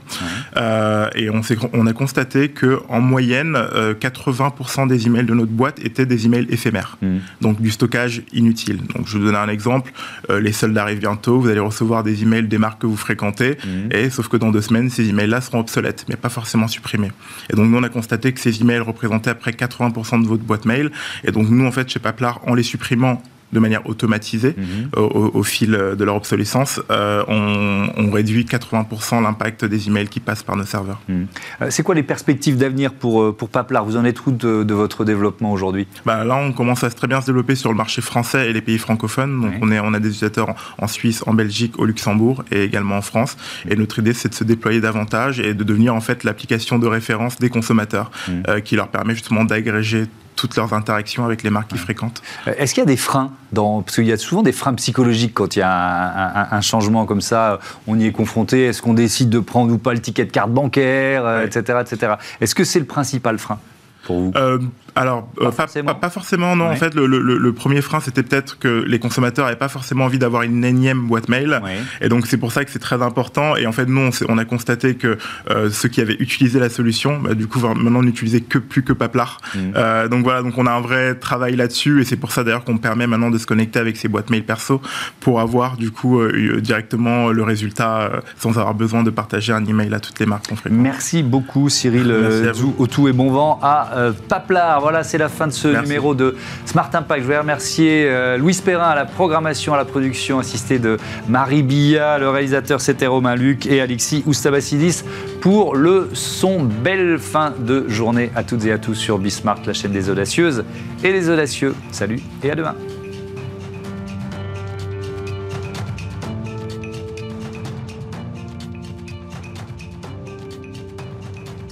euh, 0.58 1.10
et 1.16 1.30
on, 1.30 1.42
on, 1.74 1.88
a 1.88 1.94
constaté 1.94 2.50
qu'en 2.50 3.02
moyenne, 3.02 3.54
80% 3.56 4.84
euh, 4.84 4.86
des 4.88 5.08
emails 5.08 5.26
de 5.26 5.34
notre 5.34 5.52
boîte 5.52 5.80
étaient 5.84 6.06
des 6.06 6.26
emails 6.26 6.48
éphémères, 6.50 6.98
hmm. 7.02 7.18
donc 7.42 7.62
du 7.62 7.72
stockage 7.72 8.24
inutile. 8.32 8.82
Donc 8.96 9.08
je 9.08 9.18
vous 9.18 9.26
donne 9.26 9.36
un 9.36 9.50
exemple, 9.50 9.92
euh, 10.30 10.40
les 10.40 10.54
soldes 10.54 10.78
arrivent 10.78 11.00
bientôt, 11.00 11.40
vous 11.40 11.50
allez 11.50 11.60
recevoir 11.60 12.04
des 12.04 12.24
emails 12.24 12.48
des 12.48 12.58
marques 12.58 12.82
que 12.82 12.88
vous 12.88 12.98
fréquentez, 12.98 13.58
hmm. 13.64 13.92
et 13.92 14.10
sauf 14.10 14.28
que 14.28 14.38
dans 14.38 14.52
deux 14.52 14.62
semaines, 14.62 14.90
ces 14.90 15.10
emails-là 15.10 15.42
seront 15.42 15.60
obsolètes, 15.60 16.06
mais 16.10 16.16
pas 16.16 16.30
forcément 16.30 16.68
supprimés. 16.68 17.12
Et 17.52 17.56
donc 17.56 17.70
nous, 17.70 17.78
on 17.78 17.84
a 17.84 17.90
constaté 17.90 18.32
que 18.34 18.40
ces 18.40 18.62
emails 18.62 18.80
représentaient 18.80 19.32
à 19.32 19.36
près 19.36 19.52
80% 19.52 20.24
de 20.24 20.28
votre 20.28 20.44
boîte 20.44 20.66
mail, 20.66 20.92
et 21.24 21.32
donc 21.32 21.50
nous, 21.50 21.66
en 21.66 21.72
fait, 21.72 21.90
chez 21.90 22.00
Paplar, 22.00 22.40
en 22.54 22.56
les 22.56 22.64
supprimant 22.64 23.22
de 23.54 23.60
manière 23.60 23.88
automatisée 23.88 24.56
mhm. 24.58 24.90
au, 24.96 25.44
fil 25.44 25.72
de 25.72 26.04
leur 26.04 26.16
obsolescence, 26.16 26.82
euh, 26.90 27.24
on, 27.28 28.10
réduit 28.12 28.46
80% 28.46 29.22
l'impact 29.24 29.66
des 29.66 29.88
emails 29.88 30.08
qui 30.08 30.20
passent 30.20 30.44
par 30.44 30.56
nos 30.56 30.66
serveurs. 30.66 31.02
Mhm. 31.08 31.28
Euh, 31.62 31.68
c'est 31.70 31.84
quoi 31.84 31.96
les 31.96 32.04
perspectives 32.04 32.58
d'avenir 32.58 32.94
pour, 32.94 33.22
euh, 33.22 33.32
pour 33.32 33.50
Paplar? 33.50 33.86
Vous 33.86 33.96
en 33.96 34.06
êtes 34.06 34.26
où 34.26 34.32
de, 34.32 34.74
votre 34.74 35.06
développement 35.06 35.52
aujourd'hui? 35.52 35.88
Bah, 36.06 36.24
Là, 36.24 36.36
on 36.36 36.52
commence 36.52 36.84
à 36.84 36.90
très 36.90 37.08
bien 37.08 37.22
se 37.22 37.28
développer 37.28 37.56
sur 37.56 37.70
le 37.70 37.76
marché 37.76 38.02
français 38.02 38.50
et 38.50 38.54
les 38.54 38.62
pays 38.62 38.80
francophones. 38.80 39.42
Donc, 39.42 39.54
on, 39.62 39.72
est, 39.72 39.80
on 39.80 39.94
a 39.94 40.00
des 40.00 40.10
utilisateurs 40.10 40.56
en, 40.80 40.88
Suisse, 40.88 41.24
en 41.28 41.34
Belgique, 41.36 41.78
au 41.78 41.86
Luxembourg 41.86 42.44
et 42.52 42.64
également 42.64 42.98
en 42.98 43.02
France. 43.02 43.38
Et 43.70 43.76
notre 43.76 44.00
idée, 44.00 44.14
c'est 44.14 44.30
de 44.30 44.36
se 44.36 44.44
déployer 44.44 44.82
davantage 44.82 45.40
et 45.40 45.54
de 45.54 45.64
devenir 45.64 45.94
en 45.94 46.02
fait 46.02 46.24
l'application 46.24 46.80
de 46.80 46.88
référence 46.88 47.38
des 47.38 47.50
consommateurs 47.50 48.10
mhm. 48.28 48.62
qui 48.62 48.76
leur 48.76 48.88
permet 48.88 49.14
justement 49.14 49.44
d'agréger 49.44 50.06
toutes 50.36 50.56
leurs 50.56 50.74
interactions 50.74 51.26
avec 51.26 51.44
les 51.44 51.50
marques 51.50 51.70
qu'ils 51.70 51.80
fréquentent. 51.80 52.22
Euh, 52.48 52.54
est-ce 52.58 52.74
qu'il 52.74 52.82
y 52.82 52.86
a 52.86 52.88
des 52.88 52.98
freins 52.98 53.32
dans... 53.52 53.82
Parce 53.82 53.96
qu'il 53.96 54.06
y 54.06 54.12
a 54.12 54.18
souvent 54.18 54.44
des 54.44 54.52
freins 54.52 54.74
psychologiques 54.74 55.34
quand 55.34 55.56
il 55.56 55.60
y 55.60 55.64
a 55.64 56.54
un, 56.54 56.62
changement 56.62 57.06
comme 57.06 57.22
ça, 57.22 57.60
on 57.88 58.00
y 58.00 58.06
est 58.06 58.12
confronté. 58.12 58.66
Est-ce 58.66 58.82
qu'on 58.82 58.94
décide 58.94 59.30
de 59.30 59.40
prendre 59.40 59.74
ou 59.74 59.78
pas 59.78 59.94
le 59.94 60.00
ticket 60.00 60.26
de 60.26 60.32
carte 60.32 60.52
bancaire, 60.52 61.42
etc., 61.42 61.80
etc. 61.82 62.14
Est-ce 62.42 62.56
que 62.56 62.64
c'est 62.64 62.80
le 62.80 62.86
principal 62.86 63.38
frein? 63.38 63.60
Pour 64.04 64.20
vous 64.20 64.32
euh, 64.36 64.60
alors, 64.96 65.28
pas, 65.28 65.46
euh, 65.46 65.52
pas, 65.94 66.10
forcément. 66.10 66.56
non. 66.56 66.70
En 66.70 66.76
fait, 66.76 66.94
le, 66.96 67.54
premier 67.54 67.82
frein, 67.82 68.00
c'était 68.00 68.24
peut-être 68.24 68.60
que 68.60 68.84
les 68.88 69.00
consommateurs 69.00 69.46
n'avaient 69.46 69.58
pas 69.58 69.70
forcément 69.70 70.06
envie 70.06 70.20
d'avoir 70.20 70.44
une 70.44 70.64
énième 70.64 71.08
boîte 71.08 71.30
mail. 71.30 71.62
Et 72.02 72.10
donc, 72.10 72.28
c'est 72.28 72.38
pour 72.38 72.52
ça 72.52 72.64
que 72.66 72.72
c'est 72.72 72.80
très 72.80 73.02
important. 73.02 73.56
Et 73.56 73.66
en 73.66 73.72
fait, 73.72 73.86
nous, 73.86 74.10
on, 74.28 74.38
a 74.38 74.46
constaté 74.46 74.96
que 74.96 75.18
euh, 75.50 75.70
ceux 75.70 75.90
qui 75.90 76.02
avaient 76.02 76.18
utilisé 76.20 76.60
la 76.60 76.70
solution, 76.70 77.20
bah, 77.20 77.34
du 77.34 77.48
coup, 77.48 77.60
maintenant, 77.60 78.00
on 78.00 78.04
n'utilisait 78.04 78.42
que 78.42 78.60
plus 78.60 78.84
que 78.84 78.94
Paplar. 78.94 79.40
Mmh. 79.56 79.60
Euh, 79.76 80.08
donc 80.08 80.24
voilà, 80.24 80.42
donc 80.42 80.58
on 80.58 80.66
a 80.66 80.72
un 80.72 80.82
vrai 80.82 81.16
travail 81.16 81.56
là-dessus. 81.56 82.02
Et 82.02 82.06
c'est 82.06 82.18
pour 82.18 82.32
ça, 82.32 82.44
d'ailleurs, 82.44 82.64
qu'on 82.64 82.78
permet 82.78 83.08
maintenant 83.08 83.32
de 83.32 83.38
se 83.38 83.48
connecter 83.48 83.80
avec 83.80 83.98
ses 83.98 84.08
boîtes 84.08 84.30
mail 84.30 84.44
perso 84.44 84.82
pour 85.20 85.40
avoir, 85.40 85.78
du 85.78 85.92
coup, 85.92 86.22
directement 86.60 87.30
le 87.30 87.44
résultat 87.44 88.12
sans 88.38 88.58
avoir 88.58 88.74
besoin 88.74 89.04
de 89.04 89.10
partager 89.10 89.54
un 89.54 89.66
email 89.66 89.94
à 89.94 90.00
toutes 90.00 90.20
les 90.20 90.26
marques 90.26 90.48
qu'on 90.48 90.56
fréquente. 90.56 90.80
Merci 90.80 91.24
beaucoup, 91.24 91.70
Cyril 91.70 92.14
Zou, 92.54 92.76
au 92.78 92.88
tout 92.88 93.08
et 93.08 93.14
bon 93.14 93.32
vent 93.32 93.60
à 93.62 93.93
Paplar. 94.30 94.82
Voilà, 94.82 95.04
c'est 95.04 95.18
la 95.18 95.30
fin 95.30 95.48
de 95.48 95.52
ce 95.52 95.68
numéro 95.68 96.16
de 96.16 96.36
Smart 96.66 96.90
Impact. 96.94 97.22
Je 97.22 97.26
voudrais 97.26 97.40
remercier 97.40 98.06
euh, 98.08 98.38
Louis 98.38 98.60
Perrin 98.64 98.90
à 98.90 98.96
la 98.96 99.06
programmation, 99.06 99.74
à 99.74 99.78
la 99.78 99.86
production, 99.86 100.40
assisté 100.40 100.80
de 100.80 100.98
Marie 101.28 101.64
Billa, 101.64 102.18
le 102.18 102.30
réalisateur 102.30 102.82
c'était 102.82 103.08
Romain 103.08 103.36
Luc 103.36 103.66
et 103.66 103.82
Alexis 103.82 104.24
Oustabassidis 104.26 105.04
pour 105.42 105.76
le 105.76 106.10
son. 106.14 106.64
Belle 106.64 107.18
fin 107.20 107.54
de 107.58 107.88
journée 107.88 108.32
à 108.36 108.44
toutes 108.44 108.66
et 108.66 108.72
à 108.72 108.78
tous 108.78 108.96
sur 108.96 109.18
Bismart, 109.18 109.60
la 109.66 109.74
chaîne 109.74 109.92
des 109.92 110.10
audacieuses 110.10 110.64
et 111.04 111.12
des 111.12 111.30
audacieux. 111.30 111.76
Salut 111.92 112.20
et 112.44 112.52
à 112.52 112.56
demain. 112.56 112.76